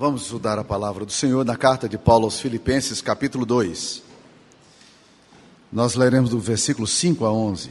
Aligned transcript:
Vamos 0.00 0.22
estudar 0.22 0.58
a 0.58 0.64
palavra 0.64 1.04
do 1.04 1.12
Senhor 1.12 1.44
na 1.44 1.58
carta 1.58 1.86
de 1.86 1.98
Paulo 1.98 2.24
aos 2.24 2.40
Filipenses, 2.40 3.02
capítulo 3.02 3.44
2. 3.44 4.02
Nós 5.70 5.94
leremos 5.94 6.30
do 6.30 6.38
versículo 6.38 6.86
5 6.86 7.22
a 7.26 7.30
11. 7.30 7.68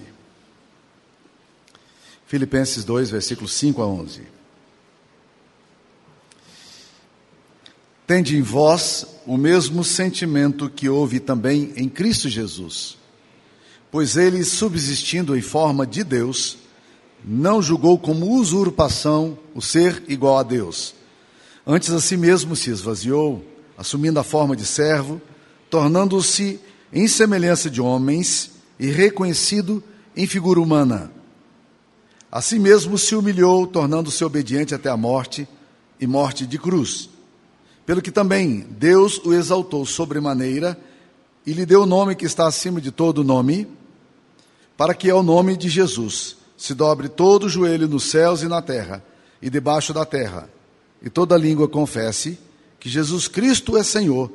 Filipenses 2.28 2.84
2, 2.84 3.10
versículos 3.10 3.52
5 3.54 3.82
a 3.82 3.88
11. 3.88 4.22
Tende 8.06 8.38
em 8.38 8.44
vós 8.44 9.08
o 9.26 9.36
mesmo 9.36 9.84
sentimento 9.84 10.70
que 10.70 10.88
houve 10.88 11.20
também 11.20 11.74
em 11.76 11.90
Cristo 11.90 12.30
Jesus, 12.30 12.96
pois 13.90 14.18
ele, 14.18 14.44
subsistindo 14.44 15.36
em 15.36 15.42
forma 15.42 15.84
de 15.84 16.04
Deus, 16.04 16.60
não 17.26 17.60
julgou 17.60 17.98
como 17.98 18.36
usurpação 18.36 19.36
o 19.56 19.64
ser 19.64 20.04
igual 20.08 20.38
a 20.38 20.44
Deus. 20.44 21.00
Antes 21.72 21.92
a 21.92 22.02
si 22.02 22.18
mesmo 22.18 22.56
se 22.56 22.72
esvaziou, 22.72 23.46
assumindo 23.78 24.20
a 24.20 24.24
forma 24.24 24.56
de 24.56 24.66
servo, 24.66 25.22
tornando-se 25.70 26.60
em 26.92 27.08
semelhança 27.08 27.70
de 27.70 27.80
homens 27.80 28.54
e 28.80 28.88
reconhecido 28.88 29.84
em 30.18 30.26
figura 30.26 30.60
humana. 30.60 31.12
A 32.32 32.42
si 32.42 32.58
mesmo 32.58 32.98
se 32.98 33.14
humilhou, 33.14 33.68
tornando-se 33.68 34.24
obediente 34.24 34.74
até 34.74 34.90
a 34.90 34.98
morte 34.98 35.48
e 36.00 36.08
morte 36.08 36.48
de 36.48 36.58
cruz. 36.58 37.08
Pelo 37.86 38.02
que 38.02 38.10
também 38.10 38.66
Deus 38.72 39.20
o 39.24 39.32
exaltou 39.32 39.86
sobremaneira 39.86 40.76
e 41.46 41.54
lhe 41.54 41.68
deu 41.68 41.84
o 41.84 41.86
nome 41.86 42.16
que 42.16 42.26
está 42.26 42.48
acima 42.48 42.82
de 42.82 42.90
todo 42.90 43.24
nome, 43.24 43.68
para 44.76 44.96
que 44.96 45.08
ao 45.08 45.22
nome 45.22 45.56
de 45.56 45.70
Jesus 45.70 46.36
se 46.58 46.74
dobre 46.74 47.08
todo 47.08 47.44
o 47.44 47.50
joelho 47.50 47.88
nos 47.88 48.06
céus 48.06 48.42
e 48.42 48.48
na 48.48 48.60
terra 48.60 49.06
e 49.40 49.52
debaixo 49.52 49.94
da 49.94 50.04
terra, 50.04 50.50
e 51.02 51.10
toda 51.10 51.38
língua 51.38 51.68
confesse 51.68 52.38
que 52.80 52.90
Jesus 52.90 53.28
Cristo 53.28 53.78
é 53.78 53.84
Senhor, 53.84 54.32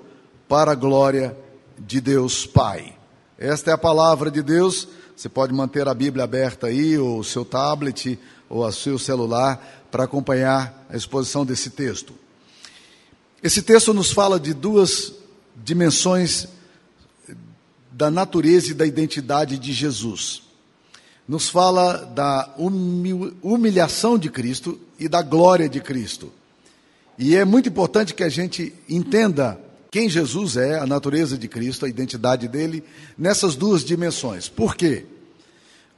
para 0.48 0.72
a 0.72 0.74
glória 0.74 1.36
de 1.78 2.00
Deus 2.00 2.46
Pai. 2.46 2.96
Esta 3.38 3.70
é 3.70 3.74
a 3.74 3.78
palavra 3.78 4.30
de 4.30 4.42
Deus. 4.42 4.86
Você 5.16 5.28
pode 5.28 5.52
manter 5.52 5.88
a 5.88 5.94
Bíblia 5.94 6.24
aberta 6.24 6.66
aí, 6.66 6.98
ou 6.98 7.18
o 7.18 7.24
seu 7.24 7.44
tablet, 7.44 8.18
ou 8.48 8.64
o 8.64 8.72
seu 8.72 8.98
celular, 8.98 9.86
para 9.90 10.04
acompanhar 10.04 10.86
a 10.90 10.96
exposição 10.96 11.46
desse 11.46 11.70
texto. 11.70 12.14
Esse 13.42 13.62
texto 13.62 13.94
nos 13.94 14.12
fala 14.12 14.38
de 14.38 14.52
duas 14.52 15.12
dimensões 15.56 16.48
da 17.90 18.10
natureza 18.10 18.70
e 18.70 18.74
da 18.74 18.86
identidade 18.86 19.58
de 19.58 19.72
Jesus 19.72 20.44
nos 21.26 21.48
fala 21.48 22.04
da 22.04 22.54
humilhação 23.42 24.18
de 24.18 24.30
Cristo 24.30 24.78
e 24.98 25.08
da 25.08 25.22
glória 25.22 25.68
de 25.68 25.80
Cristo. 25.80 26.30
E 27.18 27.36
é 27.36 27.44
muito 27.44 27.68
importante 27.68 28.14
que 28.14 28.22
a 28.22 28.28
gente 28.28 28.72
entenda 28.88 29.60
quem 29.90 30.08
Jesus 30.08 30.56
é, 30.56 30.78
a 30.78 30.86
natureza 30.86 31.38
de 31.38 31.46
Cristo, 31.46 31.86
a 31.86 31.88
identidade 31.88 32.48
dele, 32.48 32.82
nessas 33.16 33.54
duas 33.54 33.84
dimensões. 33.84 34.48
Por 34.48 34.74
quê? 34.74 35.06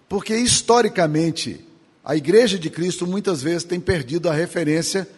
Porque 0.08 0.36
historicamente 0.36 1.64
a 2.04 2.14
igreja 2.14 2.58
de 2.58 2.68
Cristo 2.68 3.06
muitas 3.06 3.42
vezes 3.42 3.64
tem 3.64 3.80
perdido 3.80 4.28
a 4.28 4.34
referência 4.34 5.08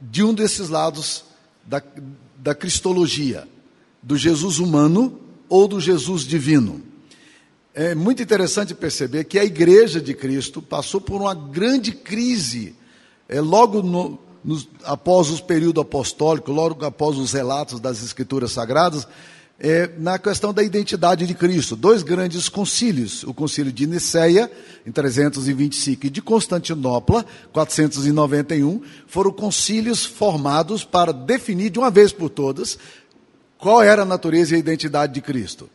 de 0.00 0.22
um 0.22 0.34
desses 0.34 0.68
lados 0.68 1.24
da, 1.64 1.82
da 2.36 2.54
cristologia, 2.54 3.48
do 4.02 4.16
Jesus 4.16 4.58
humano 4.58 5.18
ou 5.48 5.66
do 5.66 5.80
Jesus 5.80 6.22
divino. 6.22 6.82
É 7.74 7.94
muito 7.94 8.22
interessante 8.22 8.74
perceber 8.74 9.24
que 9.24 9.38
a 9.38 9.44
igreja 9.44 10.00
de 10.00 10.12
Cristo 10.12 10.60
passou 10.60 11.00
por 11.00 11.20
uma 11.20 11.34
grande 11.34 11.92
crise 11.92 12.76
é, 13.28 13.40
logo 13.40 13.82
no, 13.82 14.18
no, 14.44 14.60
após 14.84 15.30
o 15.30 15.42
período 15.42 15.80
apostólico, 15.80 16.52
logo 16.52 16.84
após 16.84 17.16
os 17.18 17.32
relatos 17.32 17.80
das 17.80 18.02
Escrituras 18.02 18.52
Sagradas, 18.52 19.06
é, 19.58 19.88
na 19.96 20.18
questão 20.18 20.52
da 20.52 20.62
identidade 20.62 21.24
de 21.26 21.34
Cristo. 21.34 21.76
Dois 21.76 22.02
grandes 22.02 22.48
concílios, 22.48 23.22
o 23.22 23.32
concílio 23.32 23.72
de 23.72 23.86
Niceia, 23.86 24.50
em 24.84 24.90
325, 24.90 26.06
e 26.06 26.10
de 26.10 26.20
Constantinopla, 26.20 27.24
491, 27.52 28.82
foram 29.06 29.30
concílios 29.30 30.04
formados 30.04 30.84
para 30.84 31.12
definir 31.12 31.70
de 31.70 31.78
uma 31.78 31.90
vez 31.90 32.12
por 32.12 32.28
todas 32.28 32.76
qual 33.56 33.80
era 33.80 34.02
a 34.02 34.06
natureza 34.06 34.52
e 34.52 34.56
a 34.56 34.58
identidade 34.58 35.14
de 35.14 35.20
Cristo. 35.20 35.70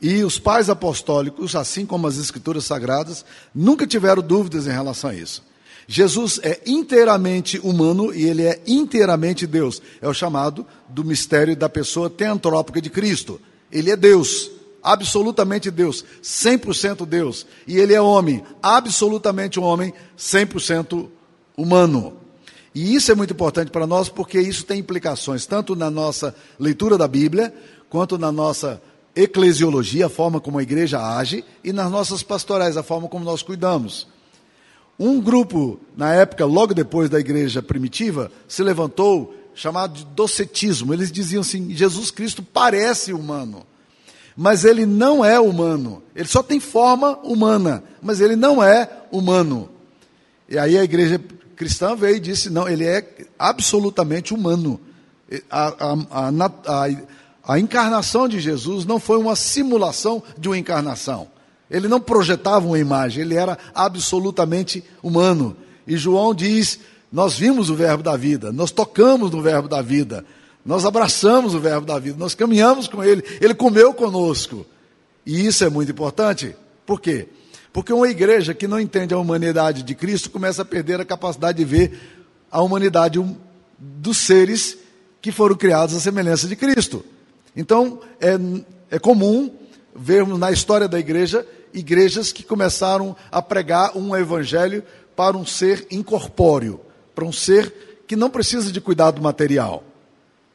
E 0.00 0.22
os 0.22 0.38
pais 0.38 0.70
apostólicos, 0.70 1.56
assim 1.56 1.84
como 1.84 2.06
as 2.06 2.18
escrituras 2.18 2.64
sagradas, 2.64 3.24
nunca 3.52 3.86
tiveram 3.86 4.22
dúvidas 4.22 4.66
em 4.68 4.70
relação 4.70 5.10
a 5.10 5.14
isso. 5.14 5.42
Jesus 5.88 6.40
é 6.42 6.60
inteiramente 6.66 7.58
humano 7.60 8.12
e 8.12 8.24
ele 8.24 8.42
é 8.42 8.60
inteiramente 8.66 9.46
Deus. 9.46 9.80
É 10.00 10.08
o 10.08 10.14
chamado 10.14 10.66
do 10.88 11.04
mistério 11.04 11.56
da 11.56 11.68
pessoa 11.68 12.10
teantrópica 12.10 12.80
de 12.80 12.90
Cristo. 12.90 13.40
Ele 13.70 13.90
é 13.90 13.96
Deus, 13.96 14.50
absolutamente 14.82 15.70
Deus, 15.70 16.04
100% 16.22 17.06
Deus. 17.06 17.46
E 17.66 17.78
ele 17.78 17.94
é 17.94 18.00
homem, 18.00 18.42
absolutamente 18.62 19.60
homem, 19.60 19.92
100% 20.18 21.08
humano. 21.56 22.16
E 22.74 22.94
isso 22.94 23.10
é 23.10 23.14
muito 23.14 23.32
importante 23.32 23.70
para 23.70 23.86
nós 23.86 24.08
porque 24.08 24.40
isso 24.40 24.64
tem 24.64 24.80
implicações 24.80 25.46
tanto 25.46 25.74
na 25.74 25.90
nossa 25.90 26.34
leitura 26.58 26.98
da 26.98 27.08
Bíblia, 27.08 27.54
quanto 27.88 28.18
na 28.18 28.30
nossa 28.32 28.82
eclesiologia, 29.14 30.06
a 30.06 30.10
forma 30.10 30.40
como 30.40 30.58
a 30.58 30.62
igreja 30.62 31.00
age, 31.00 31.44
e 31.64 31.72
nas 31.72 31.90
nossas 31.90 32.22
pastorais, 32.22 32.76
a 32.76 32.82
forma 32.82 33.08
como 33.08 33.24
nós 33.24 33.40
cuidamos. 33.42 34.06
Um 34.98 35.20
grupo, 35.20 35.78
na 35.96 36.14
época, 36.14 36.44
logo 36.46 36.72
depois 36.72 37.10
da 37.10 37.20
igreja 37.20 37.62
primitiva, 37.62 38.30
se 38.48 38.62
levantou, 38.62 39.34
chamado 39.54 39.94
de 39.94 40.04
docetismo. 40.06 40.92
Eles 40.92 41.12
diziam 41.12 41.42
assim: 41.42 41.74
Jesus 41.74 42.10
Cristo 42.10 42.42
parece 42.42 43.12
humano, 43.12 43.66
mas 44.36 44.64
ele 44.64 44.86
não 44.86 45.24
é 45.24 45.38
humano. 45.38 46.02
Ele 46.14 46.28
só 46.28 46.42
tem 46.42 46.60
forma 46.60 47.18
humana, 47.22 47.84
mas 48.00 48.20
ele 48.20 48.36
não 48.36 48.62
é 48.62 48.88
humano. 49.10 49.68
E 50.48 50.58
aí 50.58 50.78
a 50.78 50.84
igreja 50.84 51.20
cristã 51.56 51.94
veio 51.94 52.16
e 52.16 52.20
disse: 52.20 52.48
não, 52.48 52.68
ele 52.68 52.84
é 52.84 53.26
absolutamente 53.38 54.32
humano. 54.32 54.80
A, 55.50 55.66
a, 55.68 56.28
a, 56.28 56.88
a 57.54 57.58
encarnação 57.58 58.28
de 58.28 58.40
Jesus 58.40 58.84
não 58.84 59.00
foi 59.00 59.18
uma 59.18 59.36
simulação 59.36 60.22
de 60.38 60.48
uma 60.48 60.56
encarnação. 60.58 61.28
Ele 61.70 61.88
não 61.88 62.00
projetava 62.00 62.66
uma 62.66 62.78
imagem, 62.78 63.22
ele 63.22 63.34
era 63.34 63.58
absolutamente 63.74 64.84
humano. 65.02 65.56
E 65.86 65.96
João 65.96 66.34
diz: 66.34 66.78
Nós 67.12 67.36
vimos 67.36 67.70
o 67.70 67.74
Verbo 67.74 68.02
da 68.02 68.16
vida, 68.16 68.52
nós 68.52 68.70
tocamos 68.70 69.30
no 69.30 69.42
Verbo 69.42 69.68
da 69.68 69.82
vida, 69.82 70.24
nós 70.64 70.84
abraçamos 70.84 71.54
o 71.54 71.60
Verbo 71.60 71.86
da 71.86 71.98
vida, 71.98 72.16
nós 72.18 72.34
caminhamos 72.34 72.88
com 72.88 73.02
ele, 73.02 73.24
ele 73.40 73.54
comeu 73.54 73.92
conosco. 73.92 74.64
E 75.24 75.44
isso 75.44 75.64
é 75.64 75.68
muito 75.68 75.90
importante. 75.90 76.54
Por 76.84 77.00
quê? 77.00 77.28
Porque 77.72 77.92
uma 77.92 78.08
igreja 78.08 78.54
que 78.54 78.68
não 78.68 78.80
entende 78.80 79.12
a 79.12 79.18
humanidade 79.18 79.82
de 79.82 79.94
Cristo 79.94 80.30
começa 80.30 80.62
a 80.62 80.64
perder 80.64 81.00
a 81.00 81.04
capacidade 81.04 81.58
de 81.58 81.64
ver 81.64 81.98
a 82.50 82.62
humanidade 82.62 83.22
dos 83.78 84.18
seres 84.18 84.78
que 85.20 85.32
foram 85.32 85.56
criados 85.56 85.94
à 85.94 86.00
semelhança 86.00 86.46
de 86.46 86.54
Cristo. 86.54 87.04
Então, 87.54 88.00
é, 88.20 88.38
é 88.96 88.98
comum 88.98 89.50
vermos 89.96 90.38
na 90.38 90.52
história 90.52 90.88
da 90.88 90.98
igreja 90.98 91.46
igrejas 91.72 92.32
que 92.32 92.42
começaram 92.42 93.14
a 93.30 93.42
pregar 93.42 93.96
um 93.96 94.16
evangelho 94.16 94.82
para 95.14 95.36
um 95.36 95.44
ser 95.44 95.86
incorpóreo, 95.90 96.80
para 97.14 97.24
um 97.24 97.32
ser 97.32 98.04
que 98.06 98.16
não 98.16 98.30
precisa 98.30 98.72
de 98.72 98.80
cuidado 98.80 99.20
material. 99.20 99.84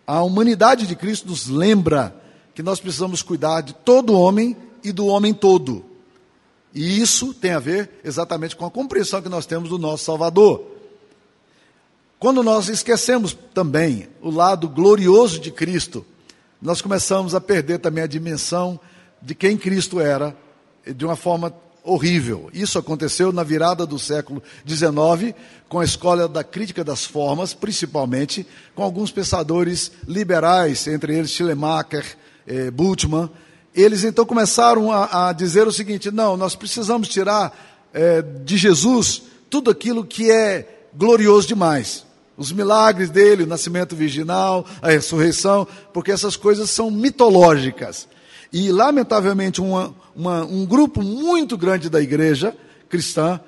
A 0.06 0.24
humanidade 0.24 0.88
de 0.88 0.96
Cristo 0.96 1.28
nos 1.28 1.48
lembra 1.48 2.16
que 2.56 2.64
nós 2.64 2.80
precisamos 2.80 3.22
cuidar 3.22 3.62
de 3.62 3.74
todo 3.74 4.18
homem 4.18 4.58
e 4.84 4.92
do 4.92 5.06
homem 5.06 5.34
todo. 5.34 5.86
E 6.74 7.00
isso 7.02 7.34
tem 7.34 7.52
a 7.52 7.60
ver 7.60 8.00
exatamente 8.04 8.56
com 8.56 8.66
a 8.66 8.72
compreensão 8.72 9.22
que 9.22 9.30
nós 9.30 9.46
temos 9.46 9.70
do 9.70 9.78
nosso 9.78 10.06
Salvador. 10.06 10.64
Quando 12.18 12.44
nós 12.44 12.70
esquecemos 12.70 13.38
também 13.54 14.08
o 14.22 14.30
lado 14.30 14.70
glorioso 14.70 15.40
de 15.40 15.52
Cristo, 15.52 16.06
nós 16.62 16.82
começamos 16.82 17.34
a 17.34 17.42
perder 17.42 17.80
também 17.80 18.04
a 18.04 18.08
dimensão 18.08 18.80
de 19.22 19.36
quem 19.36 19.58
Cristo 19.58 20.00
era 20.00 20.36
de 20.86 21.06
uma 21.06 21.16
forma 21.16 21.54
horrível. 21.84 22.50
Isso 22.54 22.78
aconteceu 22.78 23.32
na 23.32 23.44
virada 23.44 23.86
do 23.86 23.98
século 23.98 24.42
XIX, 24.68 25.36
com 25.68 25.80
a 25.80 25.86
escola 25.86 26.28
da 26.28 26.44
crítica 26.44 26.84
das 26.84 27.06
formas, 27.06 27.54
principalmente 27.54 28.46
com 28.76 28.84
alguns 28.84 29.12
pensadores 29.12 29.92
liberais, 30.08 30.88
entre 30.88 31.18
eles 31.18 31.32
Schleiermacher, 31.32 32.06
eh, 32.48 32.70
Bultmann. 32.72 33.30
Eles 33.74 34.04
então 34.04 34.26
começaram 34.26 34.92
a, 34.92 35.30
a, 35.30 35.34
dizer 35.34 35.68
o 35.68 35.72
seguinte: 35.72 36.12
não, 36.12 36.38
nós 36.38 36.56
precisamos 36.56 37.08
tirar 37.08 37.90
eh, 37.94 38.22
de 38.22 38.58
Jesus 38.58 39.24
tudo 39.50 39.72
aquilo 39.72 40.06
que 40.06 40.30
é 40.30 40.88
glorioso 40.94 41.48
demais 41.48 42.06
os 42.38 42.52
milagres 42.52 43.12
dele, 43.12 43.44
o 43.44 43.48
nascimento 43.48 43.96
virginal, 43.96 44.66
a 44.82 44.90
ressurreição, 44.90 45.68
porque 45.94 46.12
essas 46.12 46.36
coisas 46.36 46.72
são 46.72 46.90
mitológicas. 46.90 48.08
E, 48.52 48.72
lamentavelmente, 48.72 49.62
uma, 49.62 49.94
uma, 50.16 50.44
um 50.44 50.66
grupo 50.66 51.02
muito 51.02 51.58
grande 51.58 51.90
da 51.90 52.02
igreja 52.02 52.56
cristã 52.90 53.40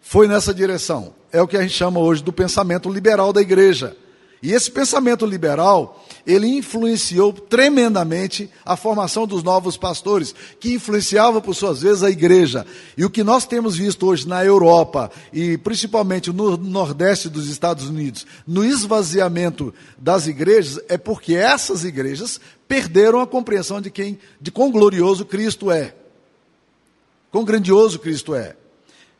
foi 0.00 0.26
nessa 0.26 0.52
direção. 0.52 1.14
É 1.32 1.40
o 1.40 1.46
que 1.46 1.56
a 1.56 1.62
gente 1.62 1.74
chama 1.74 2.00
hoje 2.00 2.22
do 2.22 2.32
pensamento 2.32 2.90
liberal 2.90 3.32
da 3.32 3.40
igreja. 3.40 3.96
E 4.40 4.52
esse 4.52 4.70
pensamento 4.70 5.26
liberal, 5.26 6.04
ele 6.24 6.46
influenciou 6.46 7.32
tremendamente 7.32 8.48
a 8.64 8.76
formação 8.76 9.26
dos 9.26 9.42
novos 9.42 9.76
pastores, 9.76 10.34
que 10.60 10.74
influenciava 10.74 11.40
por 11.40 11.54
suas 11.54 11.82
vezes 11.82 12.04
a 12.04 12.10
igreja. 12.10 12.64
E 12.96 13.04
o 13.04 13.10
que 13.10 13.24
nós 13.24 13.46
temos 13.46 13.76
visto 13.76 14.06
hoje 14.06 14.28
na 14.28 14.44
Europa 14.44 15.10
e 15.32 15.58
principalmente 15.58 16.32
no 16.32 16.56
nordeste 16.56 17.28
dos 17.28 17.48
Estados 17.50 17.88
Unidos, 17.88 18.26
no 18.46 18.64
esvaziamento 18.64 19.74
das 19.98 20.28
igrejas, 20.28 20.80
é 20.88 20.96
porque 20.96 21.34
essas 21.34 21.84
igrejas 21.84 22.40
perderam 22.68 23.20
a 23.20 23.26
compreensão 23.26 23.80
de 23.80 23.90
quem, 23.90 24.18
de 24.40 24.52
quão 24.52 24.70
glorioso 24.70 25.24
Cristo 25.24 25.70
é. 25.70 25.94
Quão 27.32 27.44
grandioso 27.44 27.98
Cristo 27.98 28.34
é. 28.34 28.54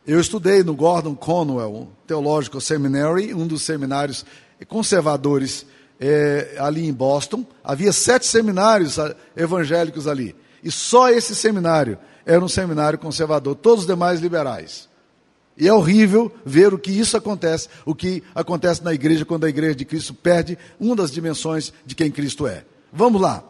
Eu 0.07 0.21
estudei 0.21 0.63
no 0.63 0.75
Gordon 0.75 1.15
Conwell 1.15 1.89
Theological 2.07 2.61
Seminary, 2.61 3.35
um 3.35 3.47
dos 3.47 3.63
seminários 3.63 4.25
conservadores 4.65 5.67
é, 6.01 6.57
ali 6.59 6.87
em 6.87 6.93
Boston. 6.93 7.45
Havia 7.63 7.93
sete 7.93 8.27
seminários 8.27 8.99
ah, 8.99 9.15
evangélicos 9.37 10.07
ali. 10.07 10.35
E 10.63 10.71
só 10.71 11.11
esse 11.11 11.35
seminário 11.35 11.99
era 12.27 12.45
um 12.45 12.49
seminário 12.49 12.99
conservador, 12.99 13.55
todos 13.55 13.81
os 13.81 13.87
demais 13.87 14.21
liberais. 14.21 14.89
E 15.57 15.67
é 15.67 15.73
horrível 15.73 16.31
ver 16.45 16.73
o 16.73 16.79
que 16.79 16.91
isso 16.91 17.17
acontece, 17.17 17.69
o 17.85 17.95
que 17.95 18.23
acontece 18.35 18.85
na 18.85 18.95
igreja 18.95 19.25
quando 19.25 19.45
a 19.45 19.49
igreja 19.49 19.75
de 19.75 19.85
Cristo 19.85 20.15
perde 20.15 20.57
uma 20.79 20.95
das 20.95 21.11
dimensões 21.11 21.73
de 21.85 21.95
quem 21.97 22.11
Cristo 22.11 22.47
é. 22.47 22.65
Vamos 22.93 23.21
lá. 23.21 23.43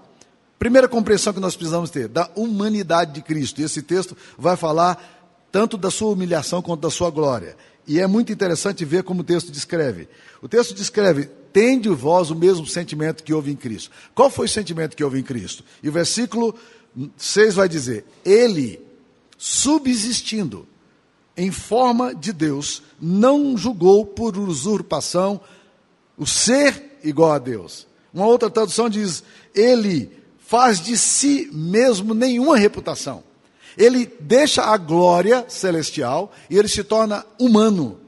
Primeira 0.58 0.88
compreensão 0.88 1.32
que 1.32 1.40
nós 1.40 1.54
precisamos 1.54 1.90
ter, 1.90 2.08
da 2.08 2.30
humanidade 2.34 3.12
de 3.12 3.22
Cristo. 3.22 3.60
E 3.60 3.64
esse 3.64 3.82
texto 3.82 4.16
vai 4.38 4.56
falar 4.56 5.18
tanto 5.52 5.76
da 5.76 5.90
sua 5.90 6.12
humilhação 6.12 6.62
quanto 6.62 6.80
da 6.80 6.90
sua 6.90 7.10
glória. 7.10 7.56
E 7.88 7.98
é 7.98 8.06
muito 8.06 8.30
interessante 8.30 8.84
ver 8.84 9.02
como 9.02 9.22
o 9.22 9.24
texto 9.24 9.50
descreve. 9.50 10.08
O 10.42 10.48
texto 10.48 10.74
descreve: 10.74 11.24
tende 11.52 11.88
vós 11.88 12.30
o 12.30 12.34
mesmo 12.34 12.66
sentimento 12.66 13.24
que 13.24 13.32
houve 13.32 13.50
em 13.50 13.56
Cristo. 13.56 13.90
Qual 14.14 14.28
foi 14.28 14.44
o 14.44 14.50
sentimento 14.50 14.94
que 14.94 15.02
houve 15.02 15.18
em 15.18 15.22
Cristo? 15.22 15.64
E 15.82 15.88
o 15.88 15.92
versículo 15.92 16.54
6 17.16 17.54
vai 17.54 17.66
dizer: 17.66 18.04
Ele, 18.22 18.78
subsistindo 19.38 20.68
em 21.34 21.50
forma 21.50 22.14
de 22.14 22.30
Deus, 22.30 22.82
não 23.00 23.56
julgou 23.56 24.04
por 24.04 24.36
usurpação 24.36 25.40
o 26.18 26.26
ser 26.26 26.98
igual 27.02 27.32
a 27.32 27.38
Deus. 27.38 27.86
Uma 28.12 28.26
outra 28.26 28.50
tradução 28.50 28.90
diz: 28.90 29.24
Ele 29.54 30.12
faz 30.38 30.78
de 30.78 30.98
si 30.98 31.48
mesmo 31.50 32.12
nenhuma 32.12 32.58
reputação 32.58 33.27
ele 33.78 34.12
deixa 34.18 34.64
a 34.64 34.76
glória 34.76 35.44
celestial 35.48 36.32
e 36.50 36.58
ele 36.58 36.66
se 36.66 36.82
torna 36.82 37.24
humano. 37.38 38.00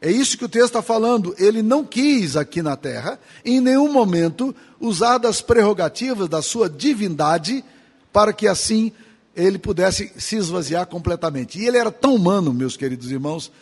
É 0.00 0.10
isso 0.10 0.38
que 0.38 0.44
o 0.44 0.48
texto 0.48 0.68
está 0.68 0.80
falando. 0.80 1.34
Ele 1.38 1.60
não 1.60 1.84
quis 1.84 2.34
aqui 2.34 2.62
na 2.62 2.76
terra, 2.76 3.20
em 3.44 3.60
nenhum 3.60 3.92
momento, 3.92 4.56
usar 4.80 5.18
das 5.18 5.42
prerrogativas 5.42 6.28
da 6.28 6.40
sua 6.40 6.68
divindade 6.68 7.62
para 8.10 8.32
que 8.32 8.48
assim 8.48 8.90
ele 9.36 9.58
pudesse 9.58 10.10
se 10.16 10.36
esvaziar 10.36 10.86
completamente. 10.86 11.58
E 11.58 11.66
ele 11.66 11.76
era 11.76 11.92
tão 11.92 12.14
humano, 12.14 12.52
meus 12.54 12.76
queridos 12.76 13.10
irmãos, 13.10 13.52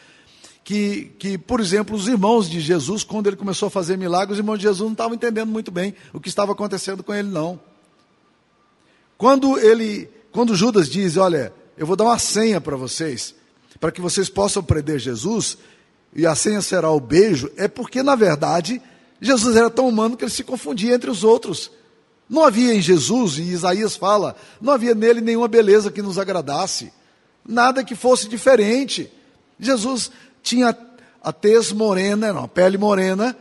que, 0.62 1.12
que, 1.18 1.36
por 1.36 1.58
exemplo, 1.58 1.96
os 1.96 2.06
irmãos 2.06 2.48
de 2.48 2.60
Jesus, 2.60 3.02
quando 3.02 3.26
ele 3.26 3.36
começou 3.36 3.66
a 3.66 3.70
fazer 3.70 3.98
milagres, 3.98 4.34
os 4.34 4.38
irmãos 4.38 4.58
de 4.58 4.62
Jesus 4.62 4.86
não 4.86 4.92
estavam 4.92 5.14
entendendo 5.14 5.48
muito 5.48 5.72
bem 5.72 5.94
o 6.12 6.20
que 6.20 6.28
estava 6.28 6.52
acontecendo 6.52 7.02
com 7.02 7.12
ele, 7.12 7.28
não. 7.28 7.58
Quando 9.18 9.58
ele 9.58 10.08
quando 10.36 10.54
Judas 10.54 10.90
diz, 10.90 11.16
olha, 11.16 11.50
eu 11.78 11.86
vou 11.86 11.96
dar 11.96 12.04
uma 12.04 12.18
senha 12.18 12.60
para 12.60 12.76
vocês, 12.76 13.34
para 13.80 13.90
que 13.90 14.02
vocês 14.02 14.28
possam 14.28 14.62
prender 14.62 14.98
Jesus, 14.98 15.56
e 16.14 16.26
a 16.26 16.34
senha 16.34 16.60
será 16.60 16.90
o 16.90 17.00
beijo, 17.00 17.50
é 17.56 17.66
porque, 17.66 18.02
na 18.02 18.14
verdade, 18.14 18.82
Jesus 19.18 19.56
era 19.56 19.70
tão 19.70 19.88
humano 19.88 20.14
que 20.14 20.24
ele 20.24 20.30
se 20.30 20.44
confundia 20.44 20.94
entre 20.94 21.10
os 21.10 21.24
outros. 21.24 21.70
Não 22.28 22.44
havia 22.44 22.74
em 22.74 22.82
Jesus, 22.82 23.38
e 23.38 23.44
Isaías 23.44 23.96
fala, 23.96 24.36
não 24.60 24.74
havia 24.74 24.94
nele 24.94 25.22
nenhuma 25.22 25.48
beleza 25.48 25.90
que 25.90 26.02
nos 26.02 26.18
agradasse, 26.18 26.92
nada 27.42 27.82
que 27.82 27.94
fosse 27.94 28.28
diferente. 28.28 29.10
Jesus 29.58 30.10
tinha 30.42 30.76
a 31.22 31.32
tez 31.32 31.72
morena, 31.72 32.30
não, 32.30 32.44
a 32.44 32.48
pele 32.48 32.76
morena, 32.76 33.34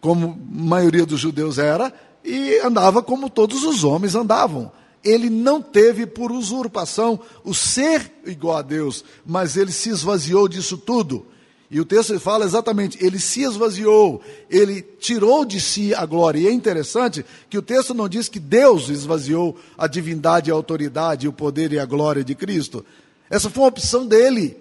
como 0.00 0.30
a 0.30 0.66
maioria 0.68 1.06
dos 1.06 1.20
judeus 1.20 1.58
era, 1.58 1.94
e 2.24 2.58
andava 2.64 3.04
como 3.04 3.30
todos 3.30 3.62
os 3.62 3.84
homens 3.84 4.16
andavam 4.16 4.72
ele 5.02 5.30
não 5.30 5.62
teve 5.62 6.06
por 6.06 6.30
usurpação 6.30 7.20
o 7.44 7.54
ser 7.54 8.12
igual 8.26 8.58
a 8.58 8.62
Deus, 8.62 9.04
mas 9.24 9.56
ele 9.56 9.72
se 9.72 9.88
esvaziou 9.88 10.46
disso 10.48 10.76
tudo. 10.76 11.26
E 11.70 11.80
o 11.80 11.84
texto 11.84 12.18
fala 12.18 12.44
exatamente, 12.44 12.98
ele 13.00 13.20
se 13.20 13.42
esvaziou, 13.42 14.20
ele 14.50 14.82
tirou 14.82 15.44
de 15.44 15.60
si 15.60 15.94
a 15.94 16.04
glória. 16.04 16.40
E 16.40 16.48
é 16.48 16.52
interessante 16.52 17.24
que 17.48 17.56
o 17.56 17.62
texto 17.62 17.94
não 17.94 18.08
diz 18.08 18.28
que 18.28 18.40
Deus 18.40 18.88
esvaziou 18.88 19.56
a 19.78 19.86
divindade, 19.86 20.50
a 20.50 20.54
autoridade, 20.54 21.28
o 21.28 21.32
poder 21.32 21.72
e 21.72 21.78
a 21.78 21.84
glória 21.84 22.24
de 22.24 22.34
Cristo. 22.34 22.84
Essa 23.30 23.48
foi 23.48 23.62
uma 23.62 23.68
opção 23.68 24.04
dele. 24.04 24.56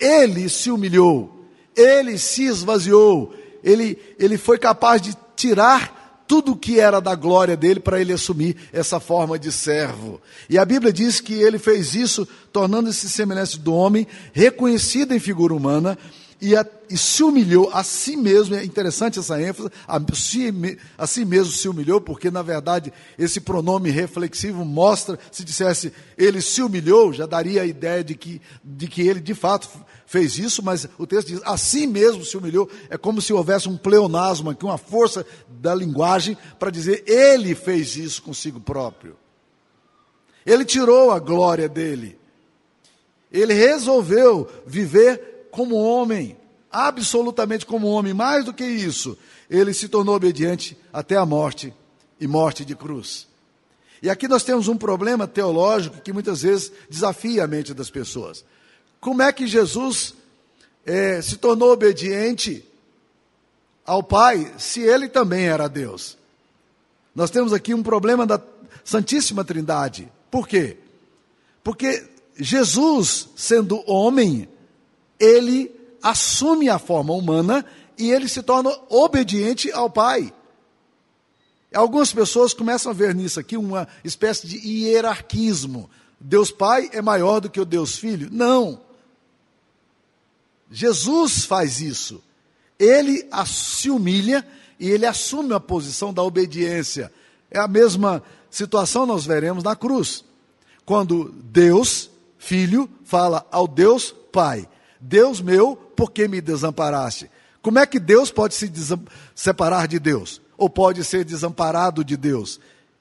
Ele 0.00 0.48
se 0.48 0.68
humilhou, 0.68 1.46
ele 1.76 2.18
se 2.18 2.44
esvaziou, 2.44 3.32
ele, 3.62 3.96
ele 4.18 4.36
foi 4.36 4.58
capaz 4.58 5.00
de 5.00 5.16
tirar 5.36 5.95
tudo 6.26 6.52
o 6.52 6.56
que 6.56 6.80
era 6.80 7.00
da 7.00 7.14
glória 7.14 7.56
dele 7.56 7.80
para 7.80 8.00
ele 8.00 8.12
assumir 8.12 8.56
essa 8.72 8.98
forma 8.98 9.38
de 9.38 9.52
servo. 9.52 10.20
E 10.48 10.58
a 10.58 10.64
Bíblia 10.64 10.92
diz 10.92 11.20
que 11.20 11.34
ele 11.34 11.58
fez 11.58 11.94
isso, 11.94 12.26
tornando-se 12.52 13.08
semelhante 13.08 13.58
do 13.58 13.72
homem, 13.72 14.06
reconhecido 14.32 15.14
em 15.14 15.18
figura 15.18 15.54
humana, 15.54 15.96
e, 16.40 16.54
a, 16.54 16.66
e, 16.90 16.98
se 16.98 17.22
humilhou 17.22 17.70
a 17.72 17.82
si 17.82 18.14
mesmo, 18.14 18.54
é 18.54 18.62
interessante 18.62 19.18
essa 19.18 19.40
ênfase, 19.40 19.70
a 19.88 19.98
si, 20.14 20.78
a 20.98 21.06
si 21.06 21.24
mesmo 21.24 21.52
se 21.52 21.66
humilhou, 21.66 21.98
porque 21.98 22.30
na 22.30 22.42
verdade 22.42 22.92
esse 23.18 23.40
pronome 23.40 23.90
reflexivo 23.90 24.62
mostra, 24.64 25.18
se 25.32 25.42
dissesse 25.42 25.92
ele 26.16 26.42
se 26.42 26.60
humilhou, 26.60 27.12
já 27.12 27.24
daria 27.24 27.62
a 27.62 27.66
ideia 27.66 28.04
de 28.04 28.14
que, 28.14 28.42
de 28.62 28.86
que 28.86 29.00
ele 29.00 29.20
de 29.20 29.34
fato 29.34 29.66
fez 30.06 30.38
isso, 30.38 30.62
mas 30.62 30.88
o 30.96 31.06
texto 31.06 31.28
diz 31.28 31.40
a 31.44 31.56
si 31.56 31.86
mesmo 31.86 32.24
se 32.24 32.36
humilhou, 32.36 32.70
é 32.88 32.96
como 32.96 33.20
se 33.20 33.32
houvesse 33.32 33.68
um 33.68 33.76
pleonasmo 33.76 34.50
aqui, 34.50 34.64
uma 34.64 34.78
força 34.78 35.26
da 35.48 35.74
linguagem 35.74 36.38
para 36.58 36.70
dizer 36.70 37.04
ele 37.06 37.54
fez 37.54 37.96
isso 37.96 38.22
consigo 38.22 38.60
próprio. 38.60 39.16
Ele 40.46 40.64
tirou 40.64 41.10
a 41.10 41.18
glória 41.18 41.68
dele. 41.68 42.16
Ele 43.32 43.52
resolveu 43.52 44.48
viver 44.64 45.48
como 45.50 45.74
homem, 45.74 46.36
absolutamente 46.70 47.66
como 47.66 47.88
homem, 47.88 48.14
mais 48.14 48.44
do 48.44 48.54
que 48.54 48.64
isso, 48.64 49.18
ele 49.50 49.74
se 49.74 49.88
tornou 49.88 50.14
obediente 50.14 50.76
até 50.92 51.16
a 51.16 51.26
morte 51.26 51.74
e 52.20 52.26
morte 52.28 52.64
de 52.64 52.76
cruz. 52.76 53.26
E 54.02 54.08
aqui 54.08 54.28
nós 54.28 54.44
temos 54.44 54.68
um 54.68 54.76
problema 54.76 55.26
teológico 55.26 56.00
que 56.00 56.12
muitas 56.12 56.42
vezes 56.42 56.70
desafia 56.88 57.44
a 57.44 57.48
mente 57.48 57.74
das 57.74 57.90
pessoas. 57.90 58.44
Como 59.00 59.22
é 59.22 59.32
que 59.32 59.46
Jesus 59.46 60.14
é, 60.84 61.20
se 61.22 61.36
tornou 61.36 61.72
obediente 61.72 62.64
ao 63.84 64.02
Pai 64.02 64.52
se 64.58 64.80
ele 64.80 65.08
também 65.08 65.46
era 65.46 65.68
Deus? 65.68 66.16
Nós 67.14 67.30
temos 67.30 67.52
aqui 67.52 67.72
um 67.72 67.82
problema 67.82 68.26
da 68.26 68.40
Santíssima 68.84 69.44
Trindade. 69.44 70.10
Por 70.30 70.46
quê? 70.46 70.76
Porque 71.64 72.06
Jesus, 72.38 73.28
sendo 73.34 73.82
homem, 73.90 74.48
ele 75.18 75.74
assume 76.02 76.68
a 76.68 76.78
forma 76.78 77.14
humana 77.14 77.64
e 77.98 78.10
ele 78.10 78.28
se 78.28 78.42
torna 78.42 78.70
obediente 78.88 79.72
ao 79.72 79.88
Pai. 79.88 80.32
Algumas 81.74 82.12
pessoas 82.12 82.54
começam 82.54 82.90
a 82.90 82.94
ver 82.94 83.14
nisso 83.14 83.40
aqui 83.40 83.56
uma 83.56 83.88
espécie 84.04 84.46
de 84.46 84.56
hierarquismo. 84.58 85.90
Deus 86.20 86.50
Pai 86.50 86.88
é 86.92 87.02
maior 87.02 87.40
do 87.40 87.50
que 87.50 87.60
o 87.60 87.64
Deus 87.64 87.96
Filho? 87.96 88.28
Não. 88.30 88.80
Jesus 90.70 91.44
faz 91.44 91.80
isso. 91.80 92.22
Ele 92.78 93.28
se 93.46 93.90
humilha 93.90 94.46
e 94.78 94.90
ele 94.90 95.06
assume 95.06 95.54
a 95.54 95.60
posição 95.60 96.12
da 96.12 96.22
obediência. 96.22 97.12
É 97.50 97.58
a 97.58 97.68
mesma 97.68 98.22
situação 98.50 99.06
nós 99.06 99.24
veremos 99.24 99.64
na 99.64 99.74
cruz. 99.74 100.24
Quando 100.84 101.34
Deus, 101.44 102.10
Filho, 102.38 102.88
fala 103.04 103.46
ao 103.50 103.66
Deus 103.66 104.14
Pai: 104.32 104.68
Deus 105.00 105.40
meu, 105.40 105.76
por 105.76 106.10
que 106.10 106.28
me 106.28 106.40
desamparaste? 106.40 107.30
Como 107.62 107.78
é 107.78 107.86
que 107.86 107.98
Deus 107.98 108.30
pode 108.30 108.54
se 108.54 108.70
separar 109.34 109.88
de 109.88 109.98
Deus? 109.98 110.40
Ou 110.56 110.70
pode 110.70 111.02
ser 111.02 111.24
desamparado 111.24 112.04
de 112.04 112.16
Deus? 112.16 112.60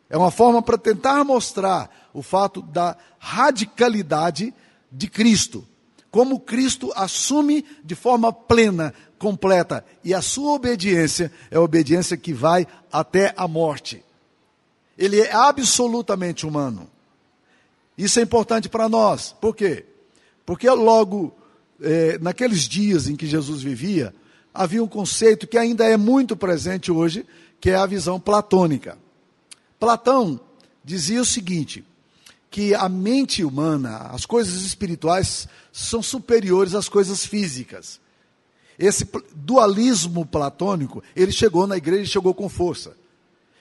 É 0.09 0.17
uma 0.17 0.31
forma 0.31 0.61
para 0.61 0.77
tentar 0.77 1.23
mostrar 1.23 2.09
o 2.13 2.21
fato 2.21 2.61
da 2.61 2.97
radicalidade 3.19 4.53
de 4.91 5.07
Cristo. 5.07 5.67
Como 6.15 6.39
Cristo 6.39 6.93
assume 6.95 7.65
de 7.83 7.93
forma 7.93 8.31
plena, 8.31 8.93
completa, 9.19 9.83
e 10.01 10.13
a 10.13 10.21
sua 10.21 10.53
obediência 10.53 11.29
é 11.51 11.57
a 11.57 11.61
obediência 11.61 12.15
que 12.15 12.31
vai 12.31 12.65
até 12.89 13.33
a 13.35 13.49
morte. 13.49 14.01
Ele 14.97 15.19
é 15.19 15.33
absolutamente 15.33 16.47
humano. 16.47 16.89
Isso 17.97 18.17
é 18.17 18.23
importante 18.23 18.69
para 18.69 18.87
nós. 18.87 19.35
Por 19.41 19.53
quê? 19.53 19.83
Porque 20.45 20.69
logo 20.69 21.35
é, 21.81 22.17
naqueles 22.19 22.61
dias 22.61 23.09
em 23.09 23.17
que 23.17 23.27
Jesus 23.27 23.61
vivia, 23.61 24.15
havia 24.53 24.81
um 24.81 24.87
conceito 24.87 25.45
que 25.45 25.57
ainda 25.57 25.83
é 25.83 25.97
muito 25.97 26.37
presente 26.37 26.93
hoje, 26.93 27.25
que 27.59 27.71
é 27.71 27.75
a 27.75 27.85
visão 27.85 28.21
platônica. 28.21 28.97
Platão 29.77 30.39
dizia 30.81 31.19
o 31.19 31.25
seguinte: 31.25 31.83
que 32.55 32.73
a 32.73 32.87
mente 32.87 33.43
humana, 33.43 33.97
as 34.13 34.25
coisas 34.25 34.61
espirituais, 34.61 35.45
são 35.73 36.01
superiores 36.01 36.73
às 36.73 36.87
coisas 36.87 37.25
físicas. 37.25 37.99
Esse 38.79 39.05
dualismo 39.35 40.25
platônico, 40.25 41.03
ele 41.13 41.33
chegou 41.33 41.67
na 41.67 41.75
igreja 41.75 42.03
e 42.03 42.07
chegou 42.07 42.33
com 42.33 42.47
força. 42.47 42.95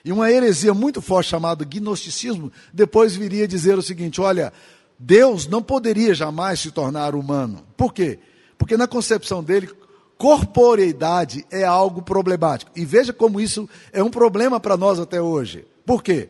E 0.05 0.13
uma 0.13 0.31
heresia 0.31 0.73
muito 0.73 1.01
forte 1.01 1.29
chamada 1.29 1.65
gnosticismo, 1.65 2.53
depois 2.71 3.17
viria 3.17 3.45
dizer 3.45 3.77
o 3.77 3.81
seguinte: 3.81 4.21
olha, 4.21 4.53
Deus 4.97 5.45
não 5.45 5.61
poderia 5.61 6.15
jamais 6.15 6.61
se 6.61 6.71
tornar 6.71 7.15
humano. 7.15 7.67
Por 7.75 7.93
quê? 7.93 8.17
Porque 8.57 8.77
na 8.77 8.87
concepção 8.87 9.43
dele, 9.43 9.69
corporeidade 10.17 11.45
é 11.51 11.65
algo 11.65 12.01
problemático. 12.01 12.71
E 12.73 12.85
veja 12.85 13.11
como 13.11 13.41
isso 13.41 13.67
é 13.91 14.01
um 14.01 14.09
problema 14.09 14.57
para 14.57 14.77
nós 14.77 15.01
até 15.01 15.21
hoje. 15.21 15.67
Por 15.85 16.01
quê? 16.01 16.29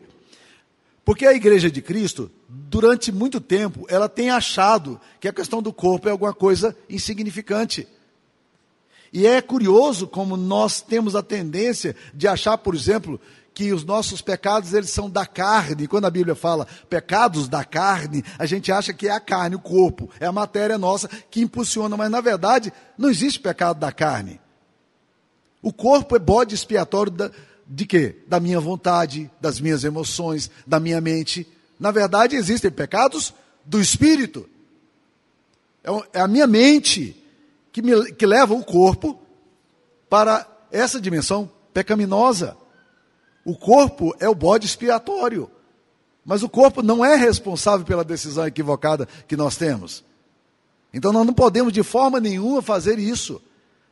Porque 1.06 1.24
a 1.24 1.32
igreja 1.32 1.70
de 1.70 1.80
Cristo, 1.80 2.28
durante 2.48 3.12
muito 3.12 3.40
tempo, 3.40 3.86
ela 3.88 4.08
tem 4.08 4.28
achado 4.28 5.00
que 5.20 5.28
a 5.28 5.32
questão 5.32 5.62
do 5.62 5.72
corpo 5.72 6.08
é 6.08 6.10
alguma 6.10 6.34
coisa 6.34 6.76
insignificante. 6.90 7.86
E 9.12 9.24
é 9.24 9.40
curioso 9.40 10.08
como 10.08 10.36
nós 10.36 10.80
temos 10.80 11.14
a 11.14 11.22
tendência 11.22 11.94
de 12.12 12.26
achar, 12.26 12.58
por 12.58 12.74
exemplo, 12.74 13.20
que 13.54 13.72
os 13.72 13.84
nossos 13.84 14.20
pecados 14.20 14.74
eles 14.74 14.90
são 14.90 15.08
da 15.08 15.24
carne. 15.24 15.86
Quando 15.86 16.06
a 16.06 16.10
Bíblia 16.10 16.34
fala 16.34 16.66
pecados 16.90 17.48
da 17.48 17.62
carne, 17.62 18.24
a 18.36 18.44
gente 18.44 18.72
acha 18.72 18.92
que 18.92 19.06
é 19.06 19.12
a 19.12 19.20
carne, 19.20 19.54
o 19.54 19.60
corpo, 19.60 20.10
é 20.18 20.26
a 20.26 20.32
matéria 20.32 20.76
nossa 20.76 21.06
que 21.30 21.40
impulsiona, 21.40 21.96
mas 21.96 22.10
na 22.10 22.20
verdade 22.20 22.72
não 22.98 23.08
existe 23.08 23.38
pecado 23.38 23.78
da 23.78 23.92
carne. 23.92 24.40
O 25.62 25.72
corpo 25.72 26.16
é 26.16 26.18
bode 26.18 26.52
expiatório 26.52 27.12
da, 27.12 27.30
de 27.66 27.84
quê? 27.84 28.16
Da 28.28 28.38
minha 28.38 28.60
vontade, 28.60 29.30
das 29.40 29.60
minhas 29.60 29.82
emoções, 29.82 30.50
da 30.66 30.78
minha 30.78 31.00
mente. 31.00 31.46
Na 31.78 31.90
verdade, 31.90 32.36
existem 32.36 32.70
pecados 32.70 33.34
do 33.64 33.80
espírito. 33.80 34.48
É, 35.82 36.18
é 36.18 36.20
a 36.20 36.28
minha 36.28 36.46
mente 36.46 37.22
que, 37.72 37.82
me, 37.82 38.12
que 38.12 38.24
leva 38.24 38.54
o 38.54 38.64
corpo 38.64 39.20
para 40.08 40.46
essa 40.70 41.00
dimensão 41.00 41.50
pecaminosa. 41.74 42.56
O 43.44 43.56
corpo 43.56 44.14
é 44.20 44.28
o 44.28 44.34
bode 44.34 44.66
expiatório. 44.66 45.50
Mas 46.24 46.42
o 46.42 46.48
corpo 46.48 46.82
não 46.82 47.04
é 47.04 47.14
responsável 47.14 47.86
pela 47.86 48.04
decisão 48.04 48.46
equivocada 48.46 49.06
que 49.28 49.36
nós 49.36 49.56
temos. 49.56 50.04
Então 50.92 51.12
nós 51.12 51.26
não 51.26 51.34
podemos 51.34 51.72
de 51.72 51.82
forma 51.82 52.18
nenhuma 52.18 52.62
fazer 52.62 52.98
isso. 52.98 53.40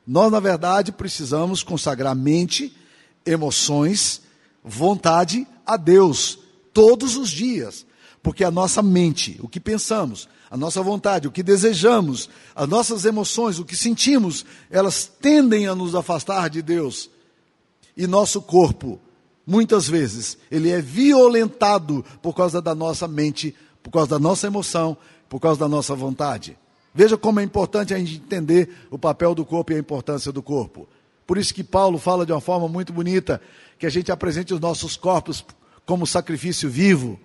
Nós, 0.06 0.30
na 0.30 0.40
verdade, 0.40 0.90
precisamos 0.90 1.62
consagrar 1.62 2.14
mente 2.14 2.76
emoções, 3.24 4.22
vontade 4.62 5.46
a 5.66 5.76
Deus 5.76 6.38
todos 6.72 7.16
os 7.16 7.30
dias. 7.30 7.86
Porque 8.22 8.42
a 8.42 8.50
nossa 8.50 8.82
mente, 8.82 9.38
o 9.42 9.48
que 9.48 9.60
pensamos, 9.60 10.28
a 10.50 10.56
nossa 10.56 10.82
vontade, 10.82 11.28
o 11.28 11.32
que 11.32 11.42
desejamos, 11.42 12.28
as 12.54 12.68
nossas 12.68 13.04
emoções, 13.04 13.58
o 13.58 13.64
que 13.64 13.76
sentimos, 13.76 14.46
elas 14.70 15.04
tendem 15.04 15.66
a 15.66 15.74
nos 15.74 15.94
afastar 15.94 16.48
de 16.48 16.62
Deus. 16.62 17.10
E 17.96 18.06
nosso 18.06 18.40
corpo, 18.40 18.98
muitas 19.46 19.88
vezes, 19.88 20.38
ele 20.50 20.70
é 20.70 20.80
violentado 20.80 22.04
por 22.22 22.34
causa 22.34 22.62
da 22.62 22.74
nossa 22.74 23.06
mente, 23.06 23.54
por 23.82 23.90
causa 23.90 24.10
da 24.10 24.18
nossa 24.18 24.46
emoção, 24.46 24.96
por 25.28 25.40
causa 25.40 25.60
da 25.60 25.68
nossa 25.68 25.94
vontade. 25.94 26.56
Veja 26.94 27.16
como 27.16 27.40
é 27.40 27.42
importante 27.42 27.92
a 27.92 27.98
gente 27.98 28.14
entender 28.14 28.86
o 28.90 28.98
papel 28.98 29.34
do 29.34 29.44
corpo 29.44 29.72
e 29.72 29.74
a 29.74 29.78
importância 29.78 30.30
do 30.30 30.42
corpo. 30.42 30.88
Por 31.26 31.38
isso 31.38 31.54
que 31.54 31.64
Paulo 31.64 31.98
fala 31.98 32.26
de 32.26 32.32
uma 32.32 32.40
forma 32.40 32.68
muito 32.68 32.92
bonita 32.92 33.40
que 33.78 33.86
a 33.86 33.90
gente 33.90 34.12
apresente 34.12 34.52
os 34.52 34.60
nossos 34.60 34.96
corpos 34.96 35.44
como 35.86 36.06
sacrifício 36.06 36.68
vivo, 36.68 37.18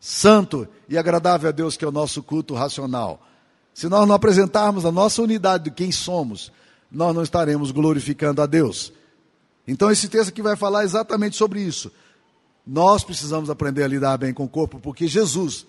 santo 0.00 0.68
e 0.88 0.98
agradável 0.98 1.48
a 1.48 1.52
Deus, 1.52 1.76
que 1.76 1.84
é 1.84 1.88
o 1.88 1.92
nosso 1.92 2.22
culto 2.22 2.54
racional. 2.54 3.26
Se 3.72 3.88
nós 3.88 4.06
não 4.06 4.14
apresentarmos 4.14 4.84
a 4.84 4.92
nossa 4.92 5.22
unidade 5.22 5.64
de 5.64 5.70
quem 5.70 5.90
somos, 5.90 6.52
nós 6.90 7.14
não 7.14 7.22
estaremos 7.22 7.70
glorificando 7.70 8.42
a 8.42 8.46
Deus. 8.46 8.92
Então, 9.66 9.90
esse 9.90 10.08
texto 10.08 10.28
aqui 10.28 10.42
vai 10.42 10.56
falar 10.56 10.84
exatamente 10.84 11.36
sobre 11.36 11.60
isso. 11.60 11.90
Nós 12.66 13.02
precisamos 13.02 13.50
aprender 13.50 13.82
a 13.82 13.88
lidar 13.88 14.16
bem 14.16 14.32
com 14.32 14.44
o 14.44 14.48
corpo, 14.48 14.78
porque 14.78 15.08
Jesus, 15.08 15.66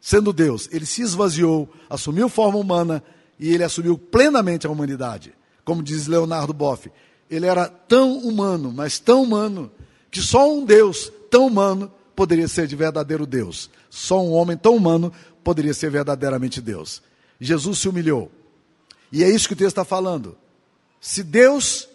sendo 0.00 0.32
Deus, 0.32 0.68
ele 0.70 0.86
se 0.86 1.02
esvaziou, 1.02 1.68
assumiu 1.90 2.28
forma 2.28 2.58
humana 2.58 3.02
e 3.38 3.52
ele 3.52 3.64
assumiu 3.64 3.98
plenamente 3.98 4.66
a 4.66 4.70
humanidade 4.70 5.32
como 5.66 5.82
diz 5.82 6.06
Leonardo 6.06 6.54
Boff, 6.54 6.90
ele 7.28 7.44
era 7.44 7.66
tão 7.68 8.18
humano, 8.18 8.72
mas 8.72 9.00
tão 9.00 9.24
humano, 9.24 9.68
que 10.12 10.22
só 10.22 10.50
um 10.50 10.64
Deus 10.64 11.12
tão 11.28 11.48
humano 11.48 11.92
poderia 12.14 12.46
ser 12.46 12.68
de 12.68 12.76
verdadeiro 12.76 13.26
Deus. 13.26 13.68
Só 13.90 14.24
um 14.24 14.30
homem 14.32 14.56
tão 14.56 14.76
humano 14.76 15.12
poderia 15.42 15.74
ser 15.74 15.90
verdadeiramente 15.90 16.60
Deus. 16.60 17.02
Jesus 17.40 17.80
se 17.80 17.88
humilhou. 17.88 18.30
E 19.10 19.24
é 19.24 19.28
isso 19.28 19.48
que 19.48 19.54
o 19.54 19.56
texto 19.56 19.70
está 19.70 19.84
falando. 19.84 20.38
Se 21.00 21.24
Deus 21.24 21.88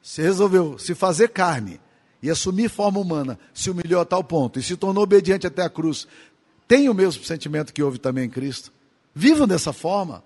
se 0.00 0.22
resolveu 0.22 0.78
se 0.78 0.94
fazer 0.94 1.30
carne 1.30 1.80
e 2.22 2.30
assumir 2.30 2.70
forma 2.70 3.00
humana, 3.00 3.36
se 3.52 3.68
humilhou 3.68 4.00
a 4.00 4.04
tal 4.04 4.22
ponto 4.22 4.60
e 4.60 4.62
se 4.62 4.76
tornou 4.76 5.02
obediente 5.02 5.44
até 5.44 5.62
a 5.62 5.68
cruz, 5.68 6.06
tem 6.68 6.88
o 6.88 6.94
mesmo 6.94 7.24
sentimento 7.24 7.72
que 7.72 7.82
houve 7.82 7.98
também 7.98 8.26
em 8.26 8.30
Cristo. 8.30 8.72
Vivam 9.12 9.48
dessa 9.48 9.72
forma. 9.72 10.22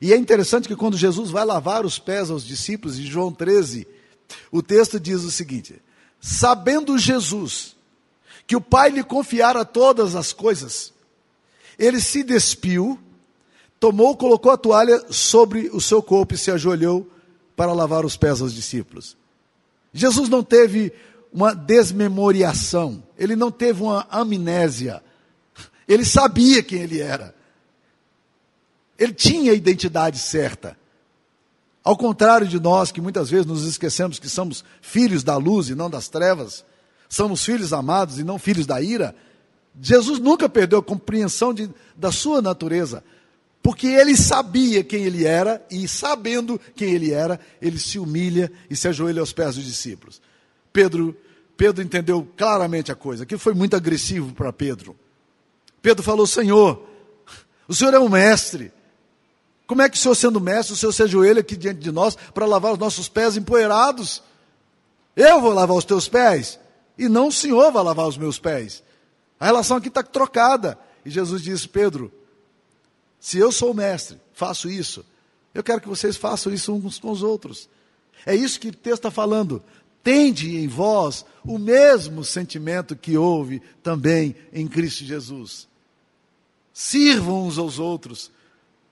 E 0.00 0.12
é 0.12 0.16
interessante 0.16 0.68
que 0.68 0.76
quando 0.76 0.96
Jesus 0.96 1.30
vai 1.30 1.44
lavar 1.44 1.84
os 1.84 1.98
pés 1.98 2.30
aos 2.30 2.44
discípulos, 2.44 2.98
em 2.98 3.04
João 3.04 3.32
13, 3.32 3.86
o 4.50 4.62
texto 4.62 5.00
diz 5.00 5.24
o 5.24 5.30
seguinte: 5.30 5.80
Sabendo 6.20 6.98
Jesus 6.98 7.76
que 8.46 8.56
o 8.56 8.60
Pai 8.60 8.90
lhe 8.90 9.02
confiara 9.02 9.64
todas 9.64 10.14
as 10.14 10.32
coisas, 10.32 10.92
ele 11.78 12.00
se 12.00 12.22
despiu, 12.22 12.98
tomou, 13.78 14.16
colocou 14.16 14.52
a 14.52 14.56
toalha 14.56 15.04
sobre 15.10 15.68
o 15.72 15.80
seu 15.80 16.02
corpo 16.02 16.34
e 16.34 16.38
se 16.38 16.50
ajoelhou 16.50 17.06
para 17.54 17.72
lavar 17.72 18.04
os 18.04 18.16
pés 18.16 18.40
aos 18.40 18.54
discípulos. 18.54 19.16
Jesus 19.92 20.28
não 20.28 20.42
teve 20.42 20.92
uma 21.32 21.54
desmemoriação, 21.54 23.02
ele 23.18 23.36
não 23.36 23.50
teve 23.50 23.82
uma 23.82 24.06
amnésia, 24.10 25.02
ele 25.86 26.04
sabia 26.04 26.62
quem 26.62 26.82
ele 26.82 27.00
era. 27.00 27.34
Ele 28.98 29.12
tinha 29.12 29.52
a 29.52 29.54
identidade 29.54 30.18
certa. 30.18 30.76
Ao 31.84 31.96
contrário 31.96 32.46
de 32.46 32.60
nós, 32.60 32.90
que 32.90 33.00
muitas 33.00 33.30
vezes 33.30 33.46
nos 33.46 33.64
esquecemos 33.64 34.18
que 34.18 34.28
somos 34.28 34.64
filhos 34.82 35.22
da 35.22 35.36
luz 35.36 35.68
e 35.68 35.74
não 35.74 35.88
das 35.88 36.08
trevas, 36.08 36.64
somos 37.08 37.44
filhos 37.44 37.72
amados 37.72 38.18
e 38.18 38.24
não 38.24 38.38
filhos 38.38 38.66
da 38.66 38.80
ira, 38.80 39.14
Jesus 39.80 40.18
nunca 40.18 40.48
perdeu 40.48 40.80
a 40.80 40.82
compreensão 40.82 41.54
de, 41.54 41.70
da 41.96 42.10
sua 42.10 42.42
natureza, 42.42 43.02
porque 43.62 43.86
ele 43.86 44.16
sabia 44.16 44.82
quem 44.82 45.04
ele 45.04 45.24
era 45.24 45.64
e, 45.70 45.86
sabendo 45.86 46.60
quem 46.74 46.90
ele 46.90 47.12
era, 47.12 47.38
ele 47.60 47.78
se 47.78 47.98
humilha 47.98 48.50
e 48.68 48.76
se 48.76 48.88
ajoelha 48.88 49.20
aos 49.20 49.32
pés 49.32 49.54
dos 49.54 49.64
discípulos. 49.64 50.20
Pedro, 50.72 51.16
Pedro 51.56 51.82
entendeu 51.82 52.26
claramente 52.36 52.90
a 52.90 52.94
coisa, 52.94 53.24
que 53.24 53.38
foi 53.38 53.54
muito 53.54 53.76
agressivo 53.76 54.32
para 54.32 54.52
Pedro. 54.52 54.96
Pedro 55.80 56.02
falou: 56.02 56.26
Senhor, 56.26 56.86
o 57.66 57.74
Senhor 57.74 57.94
é 57.94 57.98
um 57.98 58.08
mestre, 58.08 58.72
como 59.68 59.82
é 59.82 59.88
que 59.88 59.98
o 59.98 60.00
Senhor, 60.00 60.14
sendo 60.14 60.40
mestre, 60.40 60.72
o 60.72 60.76
Senhor 60.76 60.92
se 60.92 61.02
ajoelha 61.02 61.40
aqui 61.40 61.54
diante 61.54 61.80
de 61.80 61.92
nós 61.92 62.16
para 62.32 62.46
lavar 62.46 62.72
os 62.72 62.78
nossos 62.78 63.06
pés 63.06 63.36
empoeirados? 63.36 64.22
Eu 65.14 65.42
vou 65.42 65.52
lavar 65.52 65.76
os 65.76 65.84
teus 65.84 66.08
pés 66.08 66.58
e 66.96 67.06
não 67.06 67.28
o 67.28 67.32
Senhor 67.32 67.70
vai 67.70 67.84
lavar 67.84 68.08
os 68.08 68.16
meus 68.16 68.38
pés. 68.38 68.82
A 69.38 69.44
relação 69.44 69.76
aqui 69.76 69.88
está 69.88 70.02
trocada. 70.02 70.78
E 71.04 71.10
Jesus 71.10 71.42
disse: 71.42 71.68
Pedro, 71.68 72.10
se 73.20 73.36
eu 73.36 73.52
sou 73.52 73.72
o 73.72 73.74
mestre, 73.74 74.18
faço 74.32 74.70
isso, 74.70 75.04
eu 75.54 75.62
quero 75.62 75.82
que 75.82 75.88
vocês 75.88 76.16
façam 76.16 76.50
isso 76.50 76.72
uns 76.72 76.98
com 76.98 77.10
os 77.10 77.22
outros. 77.22 77.68
É 78.24 78.34
isso 78.34 78.58
que 78.58 78.68
o 78.68 78.72
texto 78.72 79.00
está 79.00 79.10
falando. 79.10 79.62
Tende 80.02 80.56
em 80.56 80.66
vós 80.66 81.26
o 81.44 81.58
mesmo 81.58 82.24
sentimento 82.24 82.96
que 82.96 83.18
houve 83.18 83.60
também 83.82 84.34
em 84.50 84.66
Cristo 84.66 85.04
Jesus. 85.04 85.68
Sirvam 86.72 87.46
uns 87.46 87.58
aos 87.58 87.78
outros 87.78 88.30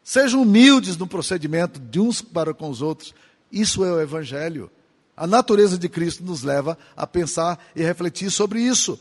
Sejam 0.07 0.43
humildes 0.43 0.97
no 0.97 1.05
procedimento 1.05 1.81
de 1.81 1.99
uns 1.99 2.23
para 2.23 2.55
com 2.55 2.71
os 2.71 2.81
outros. 2.81 3.13
Isso 3.51 3.85
é 3.85 3.91
o 3.91 4.01
Evangelho. 4.01 4.71
A 5.17 5.27
natureza 5.27 5.77
de 5.77 5.89
Cristo 5.89 6.23
nos 6.23 6.45
leva 6.45 6.79
a 6.97 7.09
pensar 7.09 7.59
e 7.75 7.83
refletir 7.83 8.31
sobre 8.31 8.61
isso. 8.61 9.01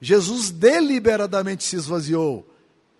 Jesus 0.00 0.52
deliberadamente 0.52 1.64
se 1.64 1.74
esvaziou. 1.74 2.48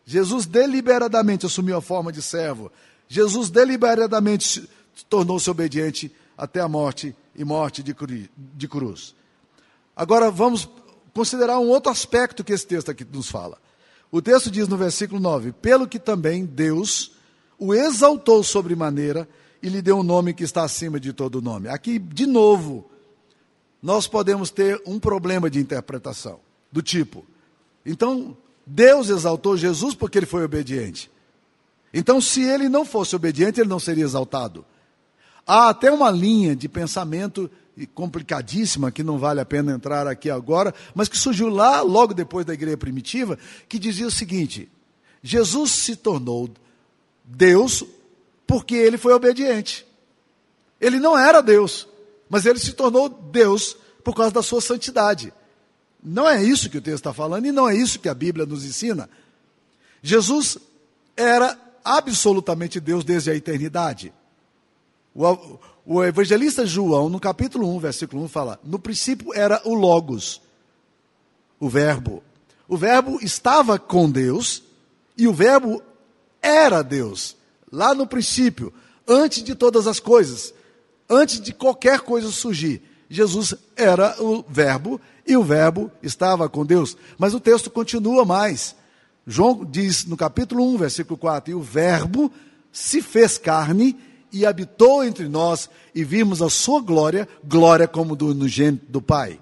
Jesus 0.04 0.44
deliberadamente 0.44 1.46
assumiu 1.46 1.76
a 1.76 1.80
forma 1.80 2.10
de 2.10 2.20
servo. 2.20 2.72
Jesus 3.06 3.48
deliberadamente 3.48 4.68
se 4.96 5.04
tornou-se 5.08 5.48
obediente 5.48 6.10
até 6.36 6.58
a 6.58 6.66
morte 6.66 7.14
e 7.32 7.44
morte 7.44 7.80
de 7.80 8.66
cruz. 8.66 9.14
Agora 9.94 10.32
vamos 10.32 10.68
considerar 11.14 11.60
um 11.60 11.68
outro 11.68 11.92
aspecto 11.92 12.42
que 12.42 12.52
esse 12.52 12.66
texto 12.66 12.90
aqui 12.90 13.04
nos 13.04 13.30
fala. 13.30 13.56
O 14.10 14.20
texto 14.20 14.50
diz 14.50 14.66
no 14.66 14.76
versículo 14.76 15.20
9: 15.20 15.52
Pelo 15.52 15.86
que 15.86 16.00
também 16.00 16.44
Deus 16.44 17.14
o 17.58 17.74
exaltou 17.74 18.42
sobremaneira 18.42 19.28
e 19.62 19.68
lhe 19.68 19.80
deu 19.80 19.98
um 19.98 20.02
nome 20.02 20.34
que 20.34 20.44
está 20.44 20.62
acima 20.62 21.00
de 21.00 21.12
todo 21.12 21.42
nome. 21.42 21.68
Aqui, 21.68 21.98
de 21.98 22.26
novo, 22.26 22.88
nós 23.82 24.06
podemos 24.06 24.50
ter 24.50 24.80
um 24.86 24.98
problema 24.98 25.48
de 25.48 25.58
interpretação, 25.58 26.40
do 26.70 26.82
tipo, 26.82 27.24
então, 27.86 28.36
Deus 28.66 29.08
exaltou 29.08 29.56
Jesus 29.56 29.94
porque 29.94 30.18
ele 30.18 30.26
foi 30.26 30.42
obediente. 30.42 31.08
Então, 31.94 32.20
se 32.20 32.42
ele 32.42 32.68
não 32.68 32.84
fosse 32.84 33.14
obediente, 33.14 33.60
ele 33.60 33.68
não 33.68 33.78
seria 33.78 34.04
exaltado. 34.04 34.64
Há 35.46 35.68
até 35.68 35.90
uma 35.90 36.10
linha 36.10 36.56
de 36.56 36.68
pensamento 36.68 37.48
complicadíssima, 37.94 38.90
que 38.90 39.04
não 39.04 39.18
vale 39.18 39.40
a 39.40 39.44
pena 39.44 39.72
entrar 39.72 40.08
aqui 40.08 40.28
agora, 40.28 40.74
mas 40.94 41.08
que 41.08 41.16
surgiu 41.16 41.48
lá, 41.48 41.80
logo 41.82 42.12
depois 42.12 42.44
da 42.44 42.54
igreja 42.54 42.76
primitiva, 42.76 43.38
que 43.68 43.78
dizia 43.78 44.08
o 44.08 44.10
seguinte: 44.10 44.68
Jesus 45.22 45.70
se 45.70 45.94
tornou 45.94 46.50
Deus 47.26 47.84
porque 48.46 48.76
ele 48.76 48.96
foi 48.96 49.12
obediente. 49.12 49.84
Ele 50.80 51.00
não 51.00 51.18
era 51.18 51.42
Deus, 51.42 51.88
mas 52.28 52.46
ele 52.46 52.58
se 52.58 52.72
tornou 52.72 53.08
Deus 53.08 53.76
por 54.04 54.14
causa 54.14 54.30
da 54.32 54.42
sua 54.42 54.60
santidade. 54.60 55.32
Não 56.02 56.28
é 56.28 56.42
isso 56.42 56.70
que 56.70 56.78
o 56.78 56.82
texto 56.82 56.98
está 56.98 57.12
falando 57.12 57.46
e 57.46 57.52
não 57.52 57.68
é 57.68 57.74
isso 57.74 57.98
que 57.98 58.08
a 58.08 58.14
Bíblia 58.14 58.46
nos 58.46 58.64
ensina. 58.64 59.10
Jesus 60.00 60.58
era 61.16 61.58
absolutamente 61.84 62.78
Deus 62.78 63.04
desde 63.04 63.30
a 63.30 63.34
eternidade. 63.34 64.12
O, 65.14 65.58
o 65.84 66.04
evangelista 66.04 66.64
João, 66.64 67.08
no 67.08 67.18
capítulo 67.18 67.74
1, 67.74 67.78
versículo 67.80 68.22
1, 68.24 68.28
fala: 68.28 68.60
No 68.62 68.78
princípio 68.78 69.34
era 69.34 69.60
o 69.64 69.74
Logos, 69.74 70.40
o 71.58 71.68
Verbo. 71.68 72.22
O 72.68 72.76
Verbo 72.76 73.18
estava 73.22 73.78
com 73.78 74.10
Deus 74.10 74.62
e 75.16 75.26
o 75.26 75.32
Verbo 75.32 75.82
era 76.46 76.80
Deus, 76.80 77.36
lá 77.72 77.92
no 77.92 78.06
princípio, 78.06 78.72
antes 79.06 79.42
de 79.42 79.56
todas 79.56 79.88
as 79.88 79.98
coisas, 79.98 80.54
antes 81.10 81.40
de 81.40 81.52
qualquer 81.52 82.00
coisa 82.00 82.30
surgir. 82.30 82.80
Jesus 83.10 83.54
era 83.76 84.14
o 84.22 84.44
Verbo 84.48 85.00
e 85.26 85.36
o 85.36 85.42
Verbo 85.42 85.90
estava 86.00 86.48
com 86.48 86.64
Deus. 86.64 86.96
Mas 87.18 87.34
o 87.34 87.40
texto 87.40 87.68
continua 87.68 88.24
mais. 88.24 88.76
João 89.26 89.64
diz 89.64 90.04
no 90.04 90.16
capítulo 90.16 90.64
1, 90.74 90.78
versículo 90.78 91.18
4: 91.18 91.50
E 91.50 91.54
o 91.54 91.60
Verbo 91.60 92.30
se 92.70 93.02
fez 93.02 93.38
carne 93.38 93.96
e 94.32 94.46
habitou 94.46 95.04
entre 95.04 95.28
nós, 95.28 95.68
e 95.94 96.04
vimos 96.04 96.42
a 96.42 96.50
sua 96.50 96.80
glória, 96.80 97.28
glória 97.42 97.88
como 97.88 98.14
do 98.14 98.28
unigênito 98.28 98.86
do 98.88 99.02
Pai. 99.02 99.40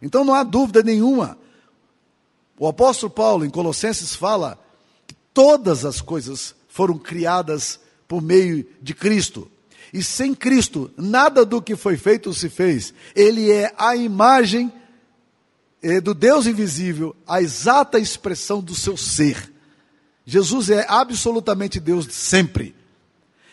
Então 0.00 0.24
não 0.24 0.34
há 0.34 0.42
dúvida 0.42 0.82
nenhuma. 0.82 1.36
O 2.58 2.66
apóstolo 2.66 3.10
Paulo, 3.10 3.44
em 3.44 3.50
Colossenses, 3.50 4.14
fala 4.14 4.58
todas 5.36 5.84
as 5.84 6.00
coisas 6.00 6.54
foram 6.66 6.96
criadas 6.96 7.78
por 8.08 8.22
meio 8.22 8.66
de 8.80 8.94
Cristo. 8.94 9.50
E 9.92 10.02
sem 10.02 10.34
Cristo, 10.34 10.90
nada 10.96 11.44
do 11.44 11.60
que 11.60 11.76
foi 11.76 11.98
feito 11.98 12.32
se 12.32 12.48
fez. 12.48 12.94
Ele 13.14 13.52
é 13.52 13.70
a 13.76 13.94
imagem 13.94 14.72
eh, 15.82 16.00
do 16.00 16.14
Deus 16.14 16.46
invisível, 16.46 17.14
a 17.28 17.42
exata 17.42 17.98
expressão 17.98 18.62
do 18.62 18.74
seu 18.74 18.96
ser. 18.96 19.52
Jesus 20.24 20.70
é 20.70 20.86
absolutamente 20.88 21.78
Deus 21.78 22.06
sempre. 22.14 22.74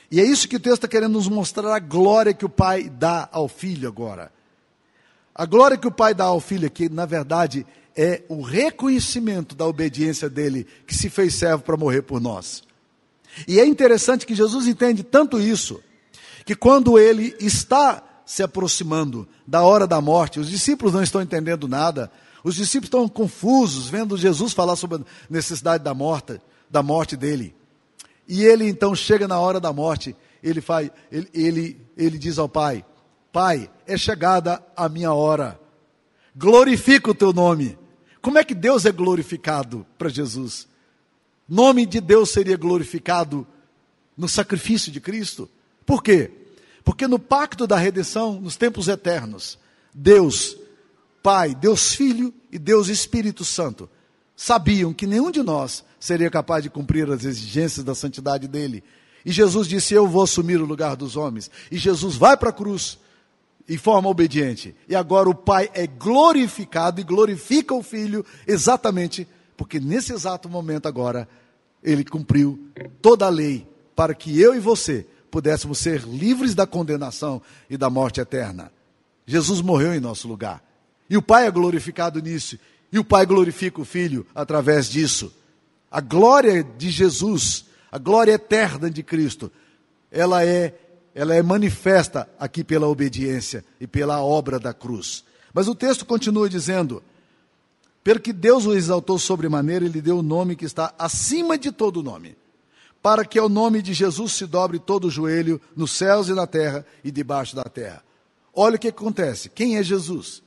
E 0.10 0.22
é 0.22 0.24
isso 0.24 0.48
que 0.48 0.56
o 0.56 0.62
texto 0.62 0.75
está 0.75 0.88
querendo 0.88 1.12
nos 1.12 1.28
mostrar 1.28 1.75
a 1.75 1.80
glória 1.80 2.34
que 2.34 2.46
o 2.46 2.50
Pai 2.50 2.88
dá 2.88 3.28
ao 3.30 3.50
Filho 3.50 3.90
agora. 3.90 4.32
A 5.36 5.46
glória 5.46 5.78
que 5.78 5.88
o 5.88 5.92
Pai 5.92 6.13
dá 6.13 6.25
ao 6.25 6.40
Filho 6.40 6.66
aqui, 6.66 6.88
na 6.88 7.06
verdade, 7.06 7.68
é 7.96 8.24
o 8.28 8.42
reconhecimento 8.42 9.56
da 9.56 9.66
obediência 9.66 10.30
dele, 10.30 10.66
que 10.88 10.96
se 10.96 11.10
fez 11.10 11.36
servo 11.36 11.64
para 11.64 11.78
morrer 11.78 12.02
por 12.02 12.20
nós. 12.20 12.64
E 13.48 13.60
é 13.60 13.66
interessante 13.66 14.26
que 14.26 14.36
Jesus 14.36 14.68
entende 14.68 15.04
tanto 15.04 15.40
isso, 15.40 15.82
que 16.46 16.56
quando 16.56 17.00
ele 17.00 17.36
está 17.40 18.04
se 18.26 18.44
aproximando 18.44 19.28
da 19.46 19.64
hora 19.64 19.86
da 19.86 20.00
morte, 20.00 20.40
os 20.40 20.50
discípulos 20.50 20.94
não 20.94 21.04
estão 21.04 21.22
entendendo 21.22 21.68
nada, 21.68 22.12
os 22.44 22.56
discípulos 22.56 22.88
estão 22.88 23.08
confusos, 23.08 23.88
vendo 23.88 24.18
Jesus 24.18 24.54
falar 24.54 24.76
sobre 24.76 24.98
a 24.98 25.06
necessidade 25.30 25.84
da 25.84 25.94
morte, 25.94 26.39
da 26.70 26.84
morte 26.84 27.15
dele. 27.15 27.56
E 28.28 28.44
ele 28.44 28.67
então 28.67 28.96
chega 28.96 29.28
na 29.28 29.39
hora 29.39 29.60
da 29.60 29.72
morte, 29.74 30.15
ele, 30.41 30.62
faz, 30.62 30.89
ele, 31.12 31.30
ele, 31.34 31.88
ele 31.98 32.17
diz 32.17 32.38
ao 32.38 32.50
Pai: 32.50 32.86
Pai, 33.32 33.70
é 33.86 33.98
chegada 33.98 34.63
a 34.76 34.88
minha 34.88 35.13
hora, 35.13 35.60
glorifica 36.36 37.12
o 37.12 37.15
teu 37.15 37.34
nome. 37.34 37.78
Como 38.24 38.38
é 38.38 38.44
que 38.46 38.56
Deus 38.56 38.86
é 38.86 38.92
glorificado 38.92 39.86
para 39.98 40.08
Jesus? 40.08 40.66
Nome 41.48 41.86
de 41.86 42.00
Deus 42.00 42.30
seria 42.30 42.56
glorificado 42.56 43.46
no 44.18 44.30
sacrifício 44.30 44.90
de 44.94 45.02
Cristo. 45.02 45.50
Por 45.86 46.02
quê? 46.02 46.32
Porque 46.86 47.06
no 47.06 47.20
pacto 47.20 47.68
da 47.68 47.76
redenção, 47.76 48.40
nos 48.40 48.56
tempos 48.56 48.88
eternos, 48.88 49.60
Deus, 49.94 50.56
Pai, 51.22 51.54
Deus 51.54 51.94
Filho 51.94 52.34
e 52.50 52.58
Deus 52.58 52.88
Espírito 52.88 53.44
Santo, 53.44 53.90
sabiam 54.38 54.94
que 54.94 55.06
nenhum 55.06 55.30
de 55.30 55.44
nós 55.44 55.84
seria 56.00 56.32
capaz 56.32 56.64
de 56.64 56.70
cumprir 56.70 57.12
as 57.12 57.26
exigências 57.26 57.84
da 57.84 57.94
santidade 57.94 58.48
dele. 58.48 58.86
E 59.26 59.34
Jesus 59.34 59.68
disse: 59.68 59.94
Eu 59.94 60.08
vou 60.08 60.24
assumir 60.24 60.62
o 60.62 60.66
lugar 60.66 60.96
dos 60.96 61.18
homens. 61.18 61.52
E 61.70 61.78
Jesus 61.78 62.16
vai 62.16 62.38
para 62.38 62.52
a 62.52 62.54
cruz 62.54 62.98
em 63.67 63.78
forma 63.78 64.10
obediente. 64.10 64.76
E 64.88 64.95
agora 64.95 65.30
o 65.30 65.36
Pai 65.36 65.69
é 65.73 65.88
glorificado 65.88 66.99
e 66.99 67.04
glorifica 67.04 67.73
o 67.73 67.84
Filho 67.84 68.26
exatamente 68.47 69.28
porque 69.56 69.80
nesse 69.80 70.13
exato 70.13 70.49
momento 70.49 70.88
agora 70.88 71.28
ele 71.82 72.04
cumpriu 72.04 72.60
toda 73.02 73.26
a 73.26 73.30
lei 73.30 73.67
para 73.95 74.13
que 74.13 74.39
eu 74.39 74.56
e 74.56 74.60
você 74.60 75.06
pudéssemos 75.30 75.80
ser 75.80 76.02
livres 76.02 76.54
da 76.54 76.67
condenação 76.67 77.41
e 77.69 77.78
da 77.78 77.89
morte 77.89 78.21
eterna. 78.21 78.71
Jesus 79.26 79.62
morreu 79.62 79.93
em 79.93 79.99
nosso 79.99 80.28
lugar. 80.28 80.63
E 81.10 81.17
o 81.17 81.21
Pai 81.21 81.47
é 81.47 81.52
glorificado 81.52 82.21
nisso. 82.21 82.58
E 82.91 82.99
o 82.99 83.04
Pai 83.04 83.26
glorifica 83.26 83.82
o 83.82 83.86
Filho 83.86 84.26
através 84.36 84.89
disso. 84.89 85.34
A 85.89 86.02
glória 86.02 86.63
de 86.63 86.89
Jesus, 86.89 87.65
a 87.91 87.97
glória 87.97 88.34
eterna 88.34 88.89
de 88.89 89.02
Cristo, 89.02 89.52
ela 90.12 90.45
é, 90.45 90.76
ela 91.15 91.36
é 91.36 91.41
manifesta 91.41 92.30
aqui 92.39 92.63
pela 92.63 92.88
obediência 92.88 93.63
e 93.80 93.88
pela 93.88 94.21
obra 94.23 94.60
da 94.60 94.73
cruz. 94.73 95.23
Mas 95.54 95.67
o 95.67 95.76
texto 95.76 96.06
continua 96.06 96.49
dizendo: 96.49 97.04
pelo 98.04 98.19
que 98.19 98.34
Deus 98.34 98.65
o 98.65 98.73
exaltou 98.73 99.19
sobremaneira, 99.19 99.86
ele 99.86 100.02
deu 100.02 100.19
o 100.19 100.23
nome 100.23 100.56
que 100.56 100.65
está 100.65 100.93
acima 100.97 101.58
de 101.58 101.71
todo 101.71 102.04
nome 102.04 102.36
para 103.04 103.26
que 103.26 103.38
ao 103.38 103.49
nome 103.49 103.82
de 103.82 103.93
Jesus 103.93 104.32
se 104.32 104.45
dobre 104.45 104.80
todo 104.80 105.08
o 105.08 105.12
joelho 105.12 105.60
nos 105.76 105.91
céus 105.91 106.30
e 106.30 106.34
na 106.34 106.47
terra 106.47 106.86
e 107.04 107.12
debaixo 107.12 107.54
da 107.54 107.65
terra. 107.65 108.02
Olha 108.54 108.78
o 108.78 108.80
que 108.80 108.88
acontece. 108.88 109.49
Quem 109.49 109.76
é 109.76 109.84
Jesus? 109.84 110.41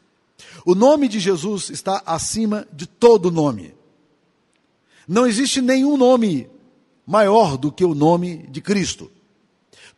O 0.64 0.74
nome 0.74 1.06
de 1.06 1.20
Jesus 1.20 1.68
está 1.68 2.02
acima 2.06 2.66
de 2.72 2.86
todo 2.86 3.30
nome. 3.30 3.74
Não 5.06 5.26
existe 5.26 5.60
nenhum 5.60 5.98
nome 5.98 6.48
maior 7.06 7.58
do 7.58 7.70
que 7.70 7.84
o 7.84 7.94
nome 7.94 8.46
de 8.48 8.62
Cristo. 8.62 9.12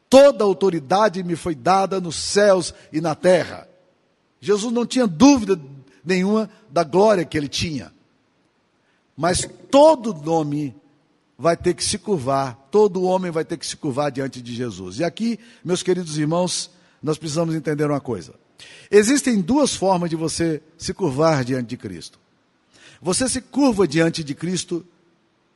Toda 0.08 0.44
autoridade 0.44 1.22
me 1.22 1.36
foi 1.36 1.54
dada 1.54 2.00
nos 2.00 2.16
céus 2.16 2.72
e 2.92 3.00
na 3.00 3.14
terra. 3.14 3.68
Jesus 4.40 4.72
não 4.72 4.86
tinha 4.86 5.06
dúvida 5.06 5.60
nenhuma 6.04 6.48
da 6.70 6.82
glória 6.82 7.24
que 7.24 7.36
ele 7.36 7.48
tinha. 7.48 7.92
Mas 9.16 9.48
todo 9.70 10.14
nome 10.14 10.74
vai 11.36 11.56
ter 11.56 11.74
que 11.74 11.84
se 11.84 11.98
curvar, 11.98 12.68
todo 12.70 13.02
homem 13.02 13.30
vai 13.30 13.44
ter 13.44 13.56
que 13.56 13.66
se 13.66 13.76
curvar 13.76 14.10
diante 14.10 14.40
de 14.40 14.54
Jesus. 14.54 14.98
E 14.98 15.04
aqui, 15.04 15.38
meus 15.64 15.82
queridos 15.82 16.16
irmãos, 16.16 16.70
nós 17.02 17.18
precisamos 17.18 17.54
entender 17.54 17.84
uma 17.84 18.00
coisa. 18.00 18.34
Existem 18.90 19.40
duas 19.40 19.74
formas 19.74 20.08
de 20.08 20.16
você 20.16 20.62
se 20.76 20.94
curvar 20.94 21.44
diante 21.44 21.68
de 21.68 21.76
Cristo. 21.76 22.18
Você 23.00 23.28
se 23.28 23.40
curva 23.40 23.86
diante 23.86 24.24
de 24.24 24.34
Cristo 24.34 24.84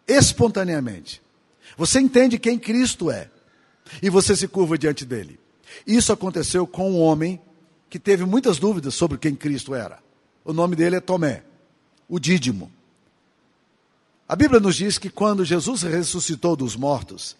espontaneamente. 0.06 1.22
Você 1.76 1.98
entende 1.98 2.38
quem 2.38 2.58
Cristo 2.58 3.10
é 3.10 3.30
e 4.00 4.08
você 4.08 4.36
se 4.36 4.46
curva 4.46 4.78
diante 4.78 5.04
dele. 5.04 5.38
Isso 5.86 6.12
aconteceu 6.12 6.66
com 6.66 6.92
um 6.92 7.00
homem 7.00 7.40
que 7.90 7.98
teve 7.98 8.24
muitas 8.24 8.58
dúvidas 8.58 8.94
sobre 8.94 9.18
quem 9.18 9.34
Cristo 9.34 9.74
era. 9.74 9.98
O 10.44 10.52
nome 10.52 10.76
dele 10.76 10.96
é 10.96 11.00
Tomé, 11.00 11.42
o 12.08 12.18
Dídimo. 12.18 12.70
A 14.28 14.34
Bíblia 14.34 14.60
nos 14.60 14.76
diz 14.76 14.96
que 14.96 15.10
quando 15.10 15.44
Jesus 15.44 15.82
ressuscitou 15.82 16.56
dos 16.56 16.74
mortos, 16.74 17.36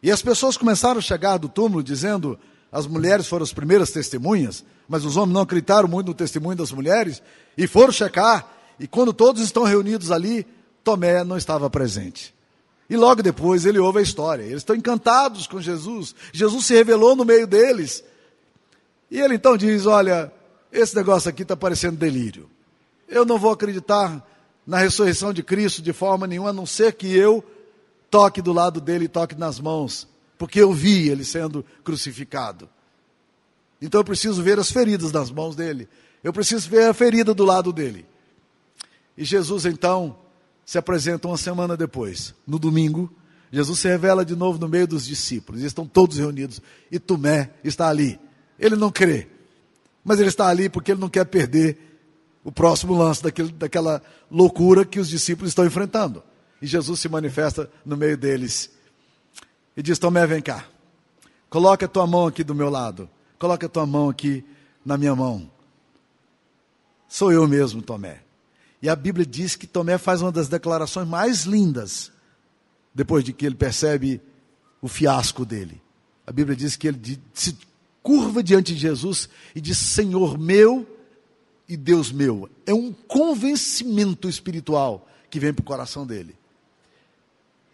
e 0.00 0.10
as 0.10 0.22
pessoas 0.22 0.56
começaram 0.56 0.98
a 0.98 1.02
chegar 1.02 1.36
do 1.38 1.48
túmulo 1.48 1.82
dizendo, 1.82 2.38
as 2.70 2.86
mulheres 2.86 3.26
foram 3.26 3.42
as 3.42 3.52
primeiras 3.52 3.90
testemunhas, 3.90 4.64
mas 4.88 5.04
os 5.04 5.16
homens 5.16 5.34
não 5.34 5.40
acreditaram 5.40 5.88
muito 5.88 6.08
no 6.08 6.14
testemunho 6.14 6.56
das 6.56 6.70
mulheres, 6.70 7.20
e 7.58 7.66
foram 7.66 7.90
checar, 7.90 8.48
e 8.78 8.86
quando 8.86 9.12
todos 9.12 9.42
estão 9.42 9.64
reunidos 9.64 10.12
ali, 10.12 10.46
Tomé 10.84 11.24
não 11.24 11.36
estava 11.36 11.68
presente. 11.68 12.35
E 12.88 12.96
logo 12.96 13.22
depois 13.22 13.66
ele 13.66 13.78
ouve 13.78 13.98
a 13.98 14.02
história. 14.02 14.42
Eles 14.42 14.58
estão 14.58 14.76
encantados 14.76 15.46
com 15.46 15.60
Jesus. 15.60 16.14
Jesus 16.32 16.66
se 16.66 16.74
revelou 16.74 17.16
no 17.16 17.24
meio 17.24 17.46
deles. 17.46 18.04
E 19.10 19.20
ele 19.20 19.34
então 19.34 19.56
diz: 19.56 19.86
Olha, 19.86 20.32
esse 20.72 20.94
negócio 20.94 21.28
aqui 21.28 21.42
está 21.42 21.56
parecendo 21.56 21.96
delírio. 21.96 22.48
Eu 23.08 23.24
não 23.24 23.38
vou 23.38 23.52
acreditar 23.52 24.24
na 24.66 24.78
ressurreição 24.78 25.32
de 25.32 25.42
Cristo 25.42 25.82
de 25.82 25.92
forma 25.92 26.26
nenhuma, 26.26 26.50
a 26.50 26.52
não 26.52 26.66
ser 26.66 26.92
que 26.92 27.14
eu 27.16 27.44
toque 28.10 28.40
do 28.40 28.52
lado 28.52 28.80
dele 28.80 29.06
e 29.06 29.08
toque 29.08 29.34
nas 29.34 29.60
mãos 29.60 30.08
porque 30.38 30.60
eu 30.60 30.72
vi 30.72 31.08
ele 31.08 31.24
sendo 31.24 31.64
crucificado. 31.82 32.68
Então 33.80 34.00
eu 34.00 34.04
preciso 34.04 34.42
ver 34.42 34.58
as 34.58 34.70
feridas 34.70 35.12
nas 35.12 35.30
mãos 35.30 35.54
dele. 35.54 35.88
Eu 36.22 36.32
preciso 36.32 36.68
ver 36.68 36.88
a 36.88 36.94
ferida 36.94 37.34
do 37.34 37.44
lado 37.44 37.72
dele. 37.72 38.06
E 39.16 39.24
Jesus 39.24 39.66
então 39.66 40.16
se 40.66 40.76
apresenta 40.76 41.28
uma 41.28 41.38
semana 41.38 41.76
depois, 41.76 42.34
no 42.44 42.58
domingo. 42.58 43.08
Jesus 43.52 43.78
se 43.78 43.86
revela 43.86 44.24
de 44.24 44.34
novo 44.34 44.58
no 44.58 44.68
meio 44.68 44.86
dos 44.86 45.06
discípulos. 45.06 45.62
E 45.62 45.64
estão 45.64 45.86
todos 45.86 46.18
reunidos. 46.18 46.60
E 46.90 46.98
Tomé 46.98 47.52
está 47.62 47.88
ali. 47.88 48.18
Ele 48.58 48.74
não 48.74 48.90
crê. 48.90 49.28
Mas 50.04 50.18
ele 50.18 50.28
está 50.28 50.48
ali 50.48 50.68
porque 50.68 50.90
ele 50.90 51.00
não 51.00 51.08
quer 51.08 51.24
perder 51.24 51.78
o 52.42 52.50
próximo 52.50 52.94
lance 52.94 53.22
daquele, 53.22 53.52
daquela 53.52 54.02
loucura 54.28 54.84
que 54.84 54.98
os 54.98 55.08
discípulos 55.08 55.52
estão 55.52 55.64
enfrentando. 55.64 56.20
E 56.60 56.66
Jesus 56.66 56.98
se 56.98 57.08
manifesta 57.08 57.70
no 57.84 57.96
meio 57.96 58.16
deles 58.16 58.70
e 59.76 59.82
diz: 59.82 60.00
Tomé, 60.00 60.26
vem 60.26 60.42
cá. 60.42 60.66
Coloca 61.48 61.86
a 61.86 61.88
tua 61.88 62.08
mão 62.08 62.26
aqui 62.26 62.42
do 62.42 62.54
meu 62.54 62.68
lado. 62.68 63.08
Coloca 63.38 63.66
a 63.66 63.68
tua 63.68 63.86
mão 63.86 64.08
aqui 64.08 64.44
na 64.84 64.98
minha 64.98 65.14
mão. 65.14 65.48
Sou 67.06 67.30
eu 67.30 67.46
mesmo, 67.46 67.80
Tomé. 67.82 68.25
E 68.86 68.88
a 68.88 68.94
Bíblia 68.94 69.26
diz 69.26 69.56
que 69.56 69.66
Tomé 69.66 69.98
faz 69.98 70.22
uma 70.22 70.30
das 70.30 70.46
declarações 70.46 71.08
mais 71.08 71.42
lindas 71.42 72.12
depois 72.94 73.24
de 73.24 73.32
que 73.32 73.44
ele 73.44 73.56
percebe 73.56 74.22
o 74.80 74.86
fiasco 74.86 75.44
dele. 75.44 75.82
A 76.24 76.30
Bíblia 76.30 76.54
diz 76.54 76.76
que 76.76 76.86
ele 76.86 77.20
se 77.34 77.58
curva 78.00 78.44
diante 78.44 78.72
de 78.72 78.78
Jesus 78.78 79.28
e 79.56 79.60
diz: 79.60 79.76
Senhor 79.76 80.38
meu 80.38 80.86
e 81.68 81.76
Deus 81.76 82.12
meu. 82.12 82.48
É 82.64 82.72
um 82.72 82.92
convencimento 82.92 84.28
espiritual 84.28 85.08
que 85.28 85.40
vem 85.40 85.52
para 85.52 85.62
o 85.62 85.66
coração 85.66 86.06
dele. 86.06 86.36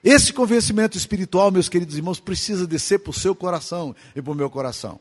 Esse 0.03 0.33
convencimento 0.33 0.97
espiritual, 0.97 1.51
meus 1.51 1.69
queridos 1.69 1.95
irmãos, 1.95 2.21
precisa 2.21 2.67
descer 2.67 3.01
para 3.01 3.11
o 3.11 3.15
seu 3.15 3.35
coração 3.35 3.95
e 4.17 4.23
para 4.23 4.33
o 4.33 4.35
meu 4.35 4.49
coração. 4.49 4.99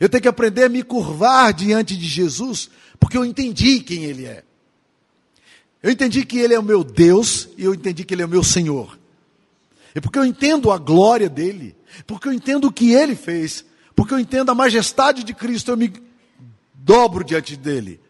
Eu 0.00 0.08
tenho 0.08 0.22
que 0.22 0.28
aprender 0.28 0.64
a 0.64 0.68
me 0.70 0.82
curvar 0.82 1.52
diante 1.52 1.94
de 1.94 2.06
Jesus, 2.06 2.70
porque 2.98 3.18
eu 3.18 3.24
entendi 3.26 3.80
quem 3.80 4.04
Ele 4.04 4.24
é. 4.24 4.42
Eu 5.84 5.90
entendi 5.90 6.24
que 6.24 6.38
Ele 6.38 6.54
é 6.54 6.58
o 6.58 6.62
meu 6.62 6.82
Deus 6.82 7.46
e 7.58 7.64
eu 7.64 7.74
entendi 7.74 8.06
que 8.06 8.14
Ele 8.14 8.22
é 8.22 8.24
o 8.24 8.28
meu 8.28 8.42
Senhor. 8.42 8.98
E 9.94 10.00
porque 10.00 10.18
eu 10.18 10.24
entendo 10.24 10.72
a 10.72 10.78
glória 10.78 11.28
dEle, 11.28 11.76
porque 12.06 12.26
eu 12.26 12.32
entendo 12.32 12.68
o 12.68 12.72
que 12.72 12.94
Ele 12.94 13.14
fez, 13.14 13.66
porque 13.94 14.14
eu 14.14 14.18
entendo 14.18 14.50
a 14.50 14.54
majestade 14.54 15.22
de 15.22 15.34
Cristo, 15.34 15.70
eu 15.70 15.76
me 15.76 15.92
dobro 16.72 17.22
diante 17.22 17.54
dEle. 17.54 18.00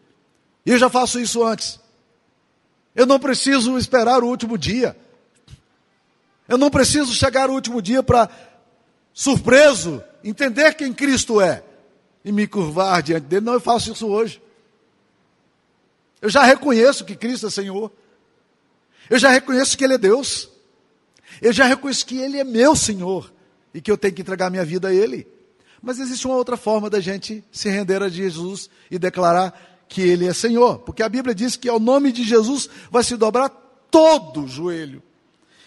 E 0.65 0.71
eu 0.71 0.77
já 0.77 0.89
faço 0.89 1.19
isso 1.19 1.43
antes. 1.43 1.77
Eu 2.95 3.05
não 3.05 3.19
preciso 3.19 3.77
esperar 3.77 4.23
o 4.23 4.27
último 4.27 4.57
dia. 4.57 4.95
Eu 6.47 6.57
não 6.57 6.69
preciso 6.69 7.13
chegar 7.13 7.49
ao 7.49 7.55
último 7.55 7.81
dia 7.81 8.01
para, 8.01 8.29
surpreso, 9.13 10.01
entender 10.23 10.75
quem 10.75 10.93
Cristo 10.93 11.41
é 11.41 11.61
e 12.23 12.31
me 12.31 12.47
curvar 12.47 13.03
diante 13.03 13.25
dele. 13.25 13.43
Não, 13.43 13.53
eu 13.55 13.59
faço 13.59 13.91
isso 13.91 14.07
hoje. 14.07 14.41
Eu 16.25 16.29
já 16.31 16.43
reconheço 16.43 17.05
que 17.05 17.15
Cristo 17.15 17.45
é 17.45 17.51
Senhor. 17.51 17.91
Eu 19.11 19.19
já 19.19 19.29
reconheço 19.29 19.77
que 19.77 19.83
Ele 19.83 19.93
é 19.93 19.97
Deus. 19.99 20.49
Eu 21.39 21.53
já 21.53 21.65
reconheço 21.65 22.03
que 22.03 22.17
Ele 22.17 22.39
é 22.39 22.43
meu 22.43 22.75
Senhor 22.75 23.31
e 23.71 23.79
que 23.79 23.91
eu 23.91 23.97
tenho 23.97 24.15
que 24.15 24.23
entregar 24.23 24.49
minha 24.49 24.65
vida 24.65 24.87
a 24.87 24.93
Ele. 24.93 25.27
Mas 25.83 25.99
existe 25.99 26.25
uma 26.25 26.35
outra 26.35 26.57
forma 26.57 26.89
da 26.89 26.99
gente 26.99 27.43
se 27.51 27.69
render 27.69 28.01
a 28.01 28.09
Jesus 28.09 28.71
e 28.89 28.97
declarar 28.97 29.85
que 29.87 30.01
Ele 30.01 30.25
é 30.25 30.33
Senhor. 30.33 30.79
Porque 30.79 31.03
a 31.03 31.09
Bíblia 31.09 31.35
diz 31.35 31.55
que 31.55 31.69
ao 31.69 31.79
nome 31.79 32.11
de 32.11 32.23
Jesus 32.23 32.67
vai 32.89 33.03
se 33.03 33.15
dobrar 33.15 33.49
todo 33.91 34.47
joelho 34.47 35.03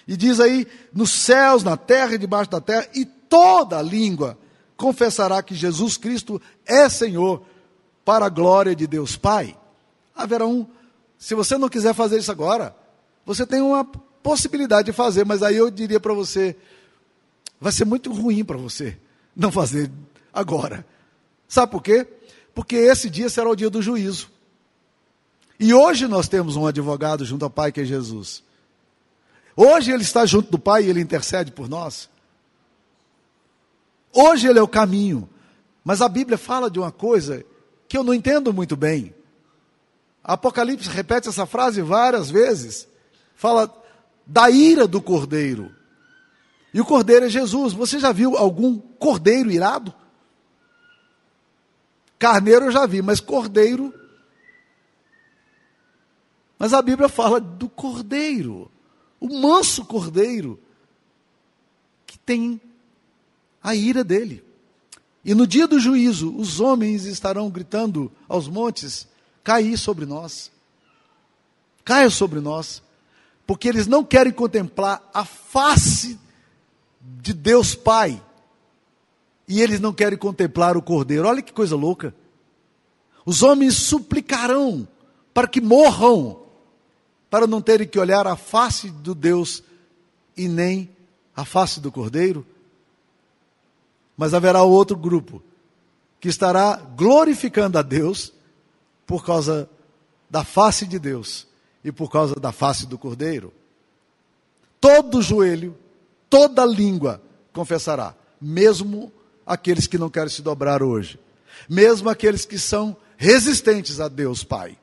e 0.09 0.17
diz 0.17 0.41
aí, 0.41 0.67
nos 0.93 1.13
céus, 1.13 1.63
na 1.63 1.77
terra 1.77 2.17
e 2.17 2.19
debaixo 2.19 2.51
da 2.51 2.61
terra, 2.61 2.89
e 2.97 3.05
toda 3.05 3.81
língua 3.81 4.37
confessará 4.77 5.41
que 5.41 5.55
Jesus 5.55 5.97
Cristo 5.97 6.43
é 6.67 6.89
Senhor, 6.89 7.47
para 8.05 8.27
a 8.27 8.29
glória 8.29 8.75
de 8.75 8.89
Deus 8.89 9.15
Pai. 9.15 9.57
Haverá 10.19 10.45
um, 10.45 10.67
se 11.17 11.37
você 11.37 11.57
não 11.57 11.69
quiser 11.69 11.95
fazer 11.95 12.19
isso 12.19 12.33
agora, 12.33 12.75
você 13.25 13.47
tem 13.47 13.63
uma 13.63 13.85
possibilidade 13.85 14.87
de 14.87 14.93
fazer, 14.93 15.25
mas 15.25 15.45
aí 15.45 15.57
eu 15.57 15.71
diria 15.71 16.01
para 16.01 16.13
você, 16.13 16.57
vai 17.61 17.71
ser 17.71 17.85
muito 17.85 18.13
ruim 18.13 18.45
para 18.45 18.57
você 18.57 18.99
não 19.35 19.53
fazer 19.53 19.89
agora. 20.35 20.85
Sabe 21.47 21.71
por 21.71 21.81
quê? 21.81 22.05
Porque 22.53 22.75
esse 22.75 23.09
dia 23.09 23.29
será 23.29 23.49
o 23.49 23.55
dia 23.55 23.71
do 23.71 23.81
juízo. 23.81 24.29
E 25.61 25.73
hoje 25.73 26.09
nós 26.09 26.27
temos 26.27 26.57
um 26.57 26.67
advogado 26.67 27.25
junto 27.25 27.45
ao 27.45 27.51
Pai 27.51 27.71
que 27.71 27.81
é 27.81 27.85
Jesus. 27.85 28.43
Hoje 29.55 29.93
ele 29.93 30.03
está 30.03 30.27
junto 30.27 30.51
do 30.51 30.59
Pai 30.59 30.85
e 30.85 30.91
ele 30.91 31.01
intercede 31.01 31.53
por 31.53 31.69
nós. 31.69 32.11
Hoje 34.13 34.49
ele 34.49 34.59
é 34.59 34.63
o 34.63 34.69
caminho. 34.69 35.29
Mas 35.85 36.03
a 36.03 36.09
Bíblia 36.09 36.37
fala 36.37 36.69
de 36.69 36.81
uma 36.81 36.91
coisa 36.91 37.45
que 37.89 37.97
eu 37.97 38.03
não 38.03 38.13
entendo 38.13 38.53
muito 38.53 38.77
bem. 38.77 39.15
Apocalipse 40.29 40.89
repete 40.89 41.29
essa 41.29 41.45
frase 41.45 41.83
várias 41.83 42.31
vezes. 42.31 42.87
Fala 43.35 43.69
da 44.25 44.49
ira 44.49 44.87
do 44.87 45.03
cordeiro. 45.03 45.75
E 46.73 46.81
o 46.81 46.85
cordeiro 46.85 47.27
é 47.27 47.29
Jesus. 47.29 47.73
Você 47.73 47.99
já 47.99 48.13
viu 48.13 48.37
algum 48.37 48.79
cordeiro 48.79 49.51
irado? 49.51 49.93
Carneiro 52.19 52.67
eu 52.67 52.71
já 52.71 52.87
vi, 52.87 53.03
mas 53.03 53.19
cordeiro. 53.19 53.93
Mas 56.57 56.73
a 56.73 56.81
Bíblia 56.81 57.09
fala 57.09 57.41
do 57.41 57.69
cordeiro 57.69 58.71
o 59.21 59.29
manso 59.29 59.85
cordeiro, 59.85 60.59
que 62.07 62.19
tem 62.19 62.61
a 63.63 63.75
ira 63.75 64.05
dele. 64.05 64.45
E 65.25 65.35
no 65.35 65.47
dia 65.47 65.67
do 65.67 65.81
juízo, 65.81 66.35
os 66.37 66.61
homens 66.61 67.05
estarão 67.05 67.51
gritando 67.51 68.11
aos 68.29 68.49
montes: 68.49 69.09
caí 69.49 69.79
sobre 69.79 70.05
nós, 70.05 70.53
caia 71.83 72.11
sobre 72.11 72.39
nós, 72.39 72.83
porque 73.47 73.67
eles 73.67 73.87
não 73.87 74.05
querem 74.05 74.31
contemplar 74.31 75.03
a 75.15 75.25
face 75.25 76.21
de 77.01 77.33
Deus 77.33 77.75
Pai, 77.75 78.23
e 79.49 79.63
eles 79.63 79.81
não 79.81 79.91
querem 79.91 80.19
contemplar 80.19 80.77
o 80.77 80.83
cordeiro. 80.83 81.27
Olha 81.27 81.41
que 81.41 81.51
coisa 81.51 81.75
louca. 81.75 82.15
Os 83.25 83.43
homens 83.43 83.75
suplicarão 83.75 84.87
para 85.33 85.49
que 85.49 85.63
morram 85.63 86.43
para 87.31 87.47
não 87.47 87.63
terem 87.63 87.89
que 87.89 87.99
olhar 87.99 88.27
a 88.27 88.37
face 88.37 88.91
do 88.91 89.15
Deus 89.15 89.63
e 90.37 90.47
nem 90.47 90.91
a 91.35 91.47
face 91.47 91.81
do 91.81 91.91
Cordeiro. 91.91 92.45
Mas 94.15 94.35
haverá 94.35 94.63
outro 94.63 94.95
grupo 94.95 95.43
que 96.21 96.29
estará 96.29 96.77
glorificando 96.77 97.79
a 97.79 97.83
Deus 97.83 98.37
por 99.09 99.25
causa 99.25 99.69
da 100.29 100.45
face 100.45 100.87
de 100.87 100.99
Deus 100.99 101.47
e 101.83 101.91
por 101.91 102.11
causa 102.11 102.35
da 102.35 102.53
face 102.53 102.87
do 102.87 102.99
Cordeiro. 102.99 103.55
Todo 104.79 105.23
joelho, 105.23 105.75
toda 106.29 106.65
língua 106.67 107.23
confessará, 107.51 108.15
mesmo 108.39 109.11
aqueles 109.47 109.87
que 109.87 109.97
não 109.97 110.11
querem 110.11 110.29
se 110.29 110.43
dobrar 110.43 110.83
hoje, 110.83 111.19
mesmo 111.67 112.11
aqueles 112.11 112.45
que 112.45 112.59
são 112.59 112.95
resistentes 113.17 113.99
a 113.99 114.09
Deus 114.09 114.45
Pai 114.45 114.77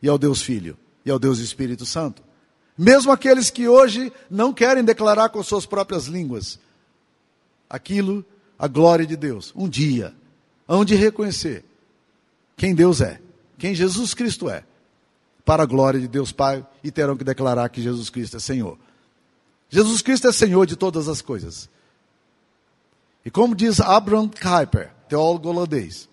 e 0.00 0.08
ao 0.08 0.16
Deus 0.16 0.40
Filho 0.40 0.78
e 1.04 1.10
ao 1.10 1.18
Deus 1.18 1.40
Espírito 1.40 1.84
Santo. 1.84 2.22
Mesmo 2.78 3.10
aqueles 3.10 3.50
que 3.50 3.66
hoje 3.66 4.12
não 4.30 4.52
querem 4.52 4.84
declarar 4.84 5.30
com 5.30 5.42
suas 5.42 5.66
próprias 5.66 6.06
línguas 6.06 6.60
aquilo, 7.68 8.24
a 8.56 8.68
glória 8.68 9.04
de 9.04 9.16
Deus, 9.16 9.52
um 9.56 9.68
dia 9.68 10.14
hão 10.68 10.84
de 10.84 10.94
reconhecer 10.94 11.64
quem 12.56 12.72
Deus 12.72 13.00
é, 13.00 13.20
quem 13.58 13.74
Jesus 13.74 14.14
Cristo 14.14 14.48
é, 14.48 14.64
para 15.44 15.62
a 15.62 15.66
glória 15.66 16.00
de 16.00 16.08
Deus 16.08 16.32
Pai, 16.32 16.66
e 16.82 16.90
terão 16.90 17.16
que 17.16 17.24
declarar 17.24 17.68
que 17.68 17.82
Jesus 17.82 18.10
Cristo 18.10 18.36
é 18.36 18.40
Senhor. 18.40 18.78
Jesus 19.68 20.02
Cristo 20.02 20.28
é 20.28 20.32
Senhor 20.32 20.66
de 20.66 20.76
todas 20.76 21.08
as 21.08 21.20
coisas. 21.20 21.68
E 23.24 23.30
como 23.30 23.54
diz 23.54 23.80
Abraham 23.80 24.28
Kuyper, 24.28 24.92
teólogo 25.08 25.48
holandês, 25.48 26.08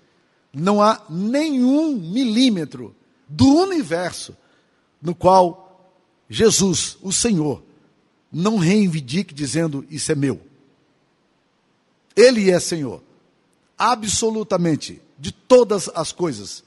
não 0.53 0.81
há 0.81 1.01
nenhum 1.09 1.95
milímetro 1.95 2.95
do 3.27 3.47
universo 3.47 4.35
no 5.01 5.15
qual 5.15 5.93
Jesus, 6.29 6.97
o 7.01 7.11
Senhor, 7.11 7.63
não 8.31 8.57
reivindique 8.57 9.33
dizendo: 9.33 9.85
Isso 9.89 10.11
é 10.11 10.15
meu. 10.15 10.41
Ele 12.15 12.49
é 12.49 12.59
Senhor, 12.59 13.01
absolutamente, 13.77 15.01
de 15.17 15.31
todas 15.31 15.89
as 15.89 16.11
coisas. 16.11 16.63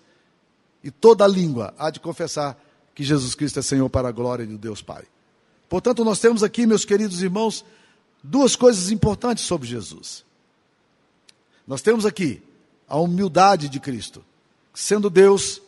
E 0.85 0.91
toda 0.91 1.27
língua 1.27 1.75
há 1.79 1.89
de 1.89 1.99
confessar 1.99 2.63
que 2.95 3.03
Jesus 3.03 3.35
Cristo 3.35 3.59
é 3.59 3.63
Senhor 3.63 3.89
para 3.89 4.09
a 4.09 4.13
glória 4.13 4.47
de 4.47 4.59
Deus 4.59 4.83
Pai. 4.83 5.05
Portanto, 5.67 6.05
nós 6.05 6.21
temos 6.21 6.43
aqui, 6.43 6.67
meus 6.67 6.85
queridos 6.85 7.23
irmãos, 7.23 7.65
duas 8.23 8.55
coisas 8.55 8.91
importantes 8.91 9.45
sobre 9.45 9.67
Jesus. 9.67 10.25
Nós 11.67 11.81
temos 11.81 12.05
aqui 12.05 12.43
a 12.87 12.99
humildade 12.99 13.71
de 13.71 13.81
Cristo. 13.81 14.23
Sendo 14.75 15.09
Deus, 15.09 15.63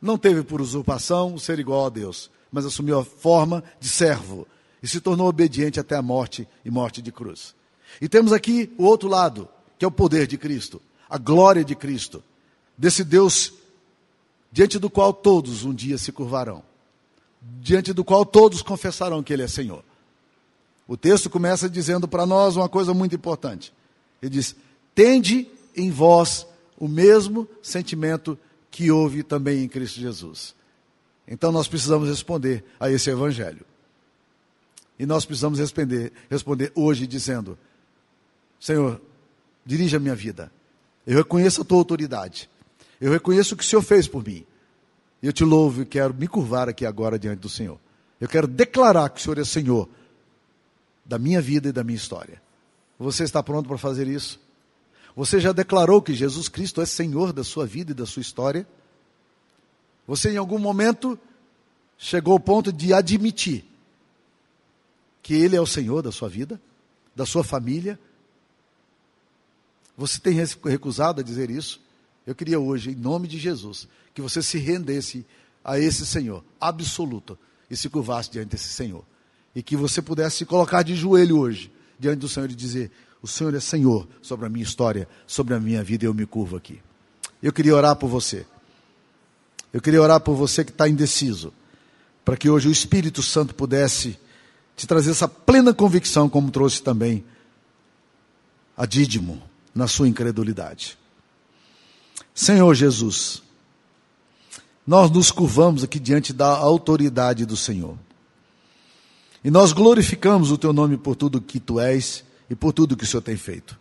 não 0.00 0.18
teve 0.18 0.42
por 0.42 0.60
usurpação 0.60 1.38
ser 1.38 1.58
igual 1.58 1.86
a 1.86 1.88
Deus, 1.88 2.30
mas 2.52 2.66
assumiu 2.66 2.98
a 2.98 3.04
forma 3.04 3.64
de 3.80 3.88
servo 3.88 4.46
e 4.82 4.86
se 4.86 5.00
tornou 5.00 5.26
obediente 5.26 5.80
até 5.80 5.96
a 5.96 6.02
morte 6.02 6.46
e 6.62 6.70
morte 6.70 7.00
de 7.00 7.10
cruz. 7.10 7.54
E 7.98 8.08
temos 8.10 8.32
aqui 8.32 8.70
o 8.76 8.84
outro 8.84 9.08
lado, 9.08 9.48
que 9.78 9.86
é 9.86 9.88
o 9.88 9.90
poder 9.90 10.26
de 10.26 10.36
Cristo, 10.36 10.82
a 11.08 11.16
glória 11.16 11.64
de 11.64 11.74
Cristo, 11.74 12.22
desse 12.76 13.02
Deus 13.02 13.54
diante 14.54 14.78
do 14.78 14.88
qual 14.88 15.12
todos 15.12 15.64
um 15.64 15.74
dia 15.74 15.98
se 15.98 16.12
curvarão, 16.12 16.62
diante 17.60 17.92
do 17.92 18.04
qual 18.04 18.24
todos 18.24 18.62
confessarão 18.62 19.20
que 19.20 19.32
Ele 19.32 19.42
é 19.42 19.48
Senhor. 19.48 19.84
O 20.86 20.96
texto 20.96 21.28
começa 21.28 21.68
dizendo 21.68 22.06
para 22.06 22.24
nós 22.24 22.54
uma 22.54 22.68
coisa 22.68 22.94
muito 22.94 23.16
importante. 23.16 23.74
Ele 24.22 24.30
diz: 24.30 24.54
Tende 24.94 25.50
em 25.76 25.90
vós 25.90 26.46
o 26.78 26.86
mesmo 26.86 27.48
sentimento 27.60 28.38
que 28.70 28.92
houve 28.92 29.24
também 29.24 29.64
em 29.64 29.68
Cristo 29.68 29.98
Jesus. 29.98 30.54
Então 31.26 31.50
nós 31.50 31.66
precisamos 31.66 32.08
responder 32.08 32.64
a 32.78 32.88
esse 32.88 33.10
evangelho. 33.10 33.66
E 34.96 35.04
nós 35.04 35.24
precisamos 35.24 35.58
responder, 35.58 36.12
responder 36.30 36.70
hoje 36.76 37.08
dizendo: 37.08 37.58
Senhor, 38.60 39.02
dirija 39.66 39.96
a 39.96 40.00
minha 40.00 40.14
vida. 40.14 40.52
Eu 41.04 41.16
reconheço 41.16 41.62
a 41.62 41.64
tua 41.64 41.78
autoridade. 41.78 42.48
Eu 43.00 43.12
reconheço 43.12 43.54
o 43.54 43.56
que 43.56 43.64
o 43.64 43.66
Senhor 43.66 43.82
fez 43.82 44.06
por 44.06 44.26
mim. 44.26 44.44
Eu 45.22 45.32
te 45.32 45.44
louvo 45.44 45.82
e 45.82 45.86
quero 45.86 46.12
me 46.14 46.28
curvar 46.28 46.68
aqui 46.68 46.84
agora 46.84 47.18
diante 47.18 47.40
do 47.40 47.48
Senhor. 47.48 47.78
Eu 48.20 48.28
quero 48.28 48.46
declarar 48.46 49.08
que 49.10 49.20
o 49.20 49.22
Senhor 49.22 49.38
é 49.38 49.44
Senhor 49.44 49.88
da 51.04 51.18
minha 51.18 51.40
vida 51.40 51.68
e 51.68 51.72
da 51.72 51.84
minha 51.84 51.96
história. 51.96 52.42
Você 52.98 53.24
está 53.24 53.42
pronto 53.42 53.68
para 53.68 53.78
fazer 53.78 54.06
isso? 54.06 54.40
Você 55.16 55.40
já 55.40 55.52
declarou 55.52 56.02
que 56.02 56.14
Jesus 56.14 56.48
Cristo 56.48 56.80
é 56.80 56.86
Senhor 56.86 57.32
da 57.32 57.44
sua 57.44 57.66
vida 57.66 57.92
e 57.92 57.94
da 57.94 58.06
sua 58.06 58.20
história? 58.20 58.66
Você 60.06 60.30
em 60.30 60.36
algum 60.36 60.58
momento 60.58 61.18
chegou 61.96 62.32
ao 62.32 62.40
ponto 62.40 62.72
de 62.72 62.92
admitir 62.92 63.64
que 65.22 65.34
Ele 65.34 65.56
é 65.56 65.60
o 65.60 65.66
Senhor 65.66 66.02
da 66.02 66.12
sua 66.12 66.28
vida, 66.28 66.60
da 67.14 67.24
sua 67.24 67.44
família? 67.44 67.98
Você 69.96 70.18
tem 70.18 70.34
recusado 70.64 71.20
a 71.20 71.24
dizer 71.24 71.50
isso? 71.50 71.80
Eu 72.26 72.34
queria 72.34 72.58
hoje, 72.58 72.90
em 72.90 72.94
nome 72.94 73.28
de 73.28 73.38
Jesus, 73.38 73.86
que 74.14 74.22
você 74.22 74.42
se 74.42 74.58
rendesse 74.58 75.26
a 75.64 75.78
esse 75.78 76.06
Senhor 76.06 76.44
absoluto 76.60 77.38
e 77.70 77.76
se 77.76 77.88
curvasse 77.88 78.30
diante 78.30 78.50
desse 78.50 78.68
Senhor. 78.68 79.04
E 79.54 79.62
que 79.62 79.76
você 79.76 80.02
pudesse 80.02 80.38
se 80.38 80.44
colocar 80.44 80.82
de 80.82 80.94
joelho 80.94 81.38
hoje 81.38 81.70
diante 81.98 82.18
do 82.18 82.28
Senhor 82.28 82.50
e 82.50 82.54
dizer: 82.54 82.90
O 83.22 83.26
Senhor 83.26 83.54
é 83.54 83.60
Senhor 83.60 84.08
sobre 84.22 84.46
a 84.46 84.48
minha 84.48 84.64
história, 84.64 85.08
sobre 85.26 85.54
a 85.54 85.60
minha 85.60 85.82
vida, 85.82 86.04
e 86.04 86.08
eu 86.08 86.14
me 86.14 86.26
curvo 86.26 86.56
aqui. 86.56 86.80
Eu 87.42 87.52
queria 87.52 87.74
orar 87.74 87.96
por 87.96 88.08
você. 88.08 88.46
Eu 89.72 89.80
queria 89.80 90.00
orar 90.00 90.20
por 90.20 90.34
você 90.34 90.64
que 90.64 90.70
está 90.70 90.88
indeciso, 90.88 91.52
para 92.24 92.36
que 92.36 92.48
hoje 92.48 92.68
o 92.68 92.72
Espírito 92.72 93.22
Santo 93.22 93.54
pudesse 93.54 94.18
te 94.76 94.86
trazer 94.86 95.10
essa 95.10 95.28
plena 95.28 95.74
convicção, 95.74 96.28
como 96.28 96.50
trouxe 96.50 96.82
também 96.82 97.24
a 98.76 98.86
Dídimo 98.86 99.42
na 99.74 99.86
sua 99.86 100.08
incredulidade. 100.08 100.98
Senhor 102.34 102.74
Jesus, 102.74 103.42
nós 104.84 105.08
nos 105.08 105.30
curvamos 105.30 105.84
aqui 105.84 106.00
diante 106.00 106.32
da 106.32 106.48
autoridade 106.48 107.46
do 107.46 107.56
Senhor. 107.56 107.96
E 109.44 109.50
nós 109.50 109.72
glorificamos 109.72 110.50
o 110.50 110.58
teu 110.58 110.72
nome 110.72 110.96
por 110.96 111.14
tudo 111.14 111.40
que 111.40 111.60
tu 111.60 111.78
és 111.78 112.24
e 112.50 112.56
por 112.56 112.72
tudo 112.72 112.96
que 112.96 113.04
o 113.04 113.06
Senhor 113.06 113.22
tem 113.22 113.36
feito. 113.36 113.78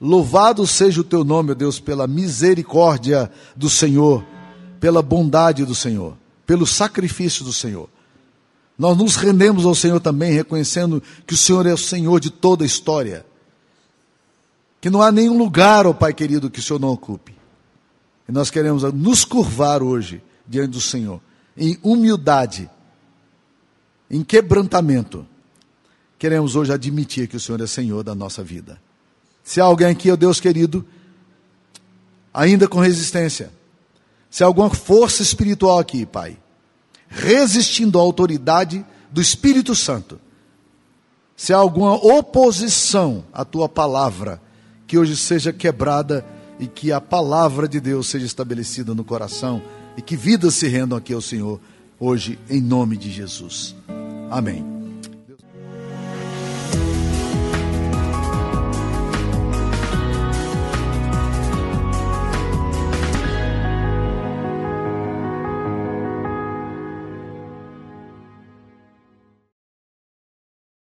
Louvado 0.00 0.64
seja 0.66 1.00
o 1.00 1.04
teu 1.04 1.24
nome, 1.24 1.50
ó 1.50 1.54
Deus, 1.54 1.80
pela 1.80 2.06
misericórdia 2.06 3.30
do 3.56 3.68
Senhor, 3.68 4.24
pela 4.78 5.02
bondade 5.02 5.64
do 5.64 5.74
Senhor, 5.74 6.16
pelo 6.46 6.64
sacrifício 6.64 7.44
do 7.44 7.52
Senhor. 7.52 7.88
Nós 8.78 8.96
nos 8.96 9.16
rendemos 9.16 9.64
ao 9.64 9.74
Senhor 9.74 9.98
também, 9.98 10.32
reconhecendo 10.32 11.02
que 11.26 11.34
o 11.34 11.36
Senhor 11.36 11.66
é 11.66 11.74
o 11.74 11.78
Senhor 11.78 12.20
de 12.20 12.30
toda 12.30 12.62
a 12.62 12.66
história. 12.66 13.26
Que 14.80 14.88
não 14.88 15.02
há 15.02 15.10
nenhum 15.10 15.36
lugar, 15.36 15.84
ó 15.84 15.92
Pai 15.92 16.14
querido, 16.14 16.48
que 16.48 16.60
o 16.60 16.62
Senhor 16.62 16.78
não 16.78 16.90
ocupe. 16.90 17.37
E 18.28 18.32
nós 18.32 18.50
queremos 18.50 18.82
nos 18.92 19.24
curvar 19.24 19.82
hoje 19.82 20.22
diante 20.46 20.72
do 20.72 20.80
Senhor, 20.80 21.20
em 21.56 21.78
humildade, 21.82 22.68
em 24.10 24.22
quebrantamento. 24.22 25.26
Queremos 26.18 26.54
hoje 26.54 26.72
admitir 26.72 27.26
que 27.26 27.36
o 27.36 27.40
Senhor 27.40 27.60
é 27.60 27.66
Senhor 27.66 28.02
da 28.02 28.14
nossa 28.14 28.44
vida. 28.44 28.78
Se 29.42 29.60
há 29.60 29.64
alguém 29.64 29.88
aqui, 29.88 30.10
ó 30.10 30.16
Deus 30.16 30.40
querido, 30.40 30.84
ainda 32.32 32.68
com 32.68 32.78
resistência, 32.80 33.50
se 34.30 34.44
há 34.44 34.46
alguma 34.46 34.68
força 34.68 35.22
espiritual 35.22 35.78
aqui, 35.78 36.04
Pai, 36.04 36.36
resistindo 37.08 37.98
à 37.98 38.02
autoridade 38.02 38.84
do 39.10 39.22
Espírito 39.22 39.74
Santo, 39.74 40.20
se 41.34 41.54
há 41.54 41.56
alguma 41.56 41.94
oposição 41.94 43.24
à 43.32 43.44
tua 43.44 43.68
palavra, 43.68 44.42
que 44.86 44.98
hoje 44.98 45.16
seja 45.16 45.52
quebrada 45.52 46.26
e 46.58 46.66
que 46.66 46.92
a 46.92 47.00
palavra 47.00 47.68
de 47.68 47.80
Deus 47.80 48.08
seja 48.08 48.26
estabelecida 48.26 48.94
no 48.94 49.04
coração 49.04 49.62
e 49.96 50.02
que 50.02 50.16
vidas 50.16 50.54
se 50.54 50.68
rendam 50.68 50.98
aqui 50.98 51.12
ao 51.12 51.20
Senhor 51.20 51.60
hoje, 51.98 52.38
em 52.48 52.60
nome 52.60 52.96
de 52.96 53.10
Jesus. 53.10 53.74
Amém. 54.30 54.77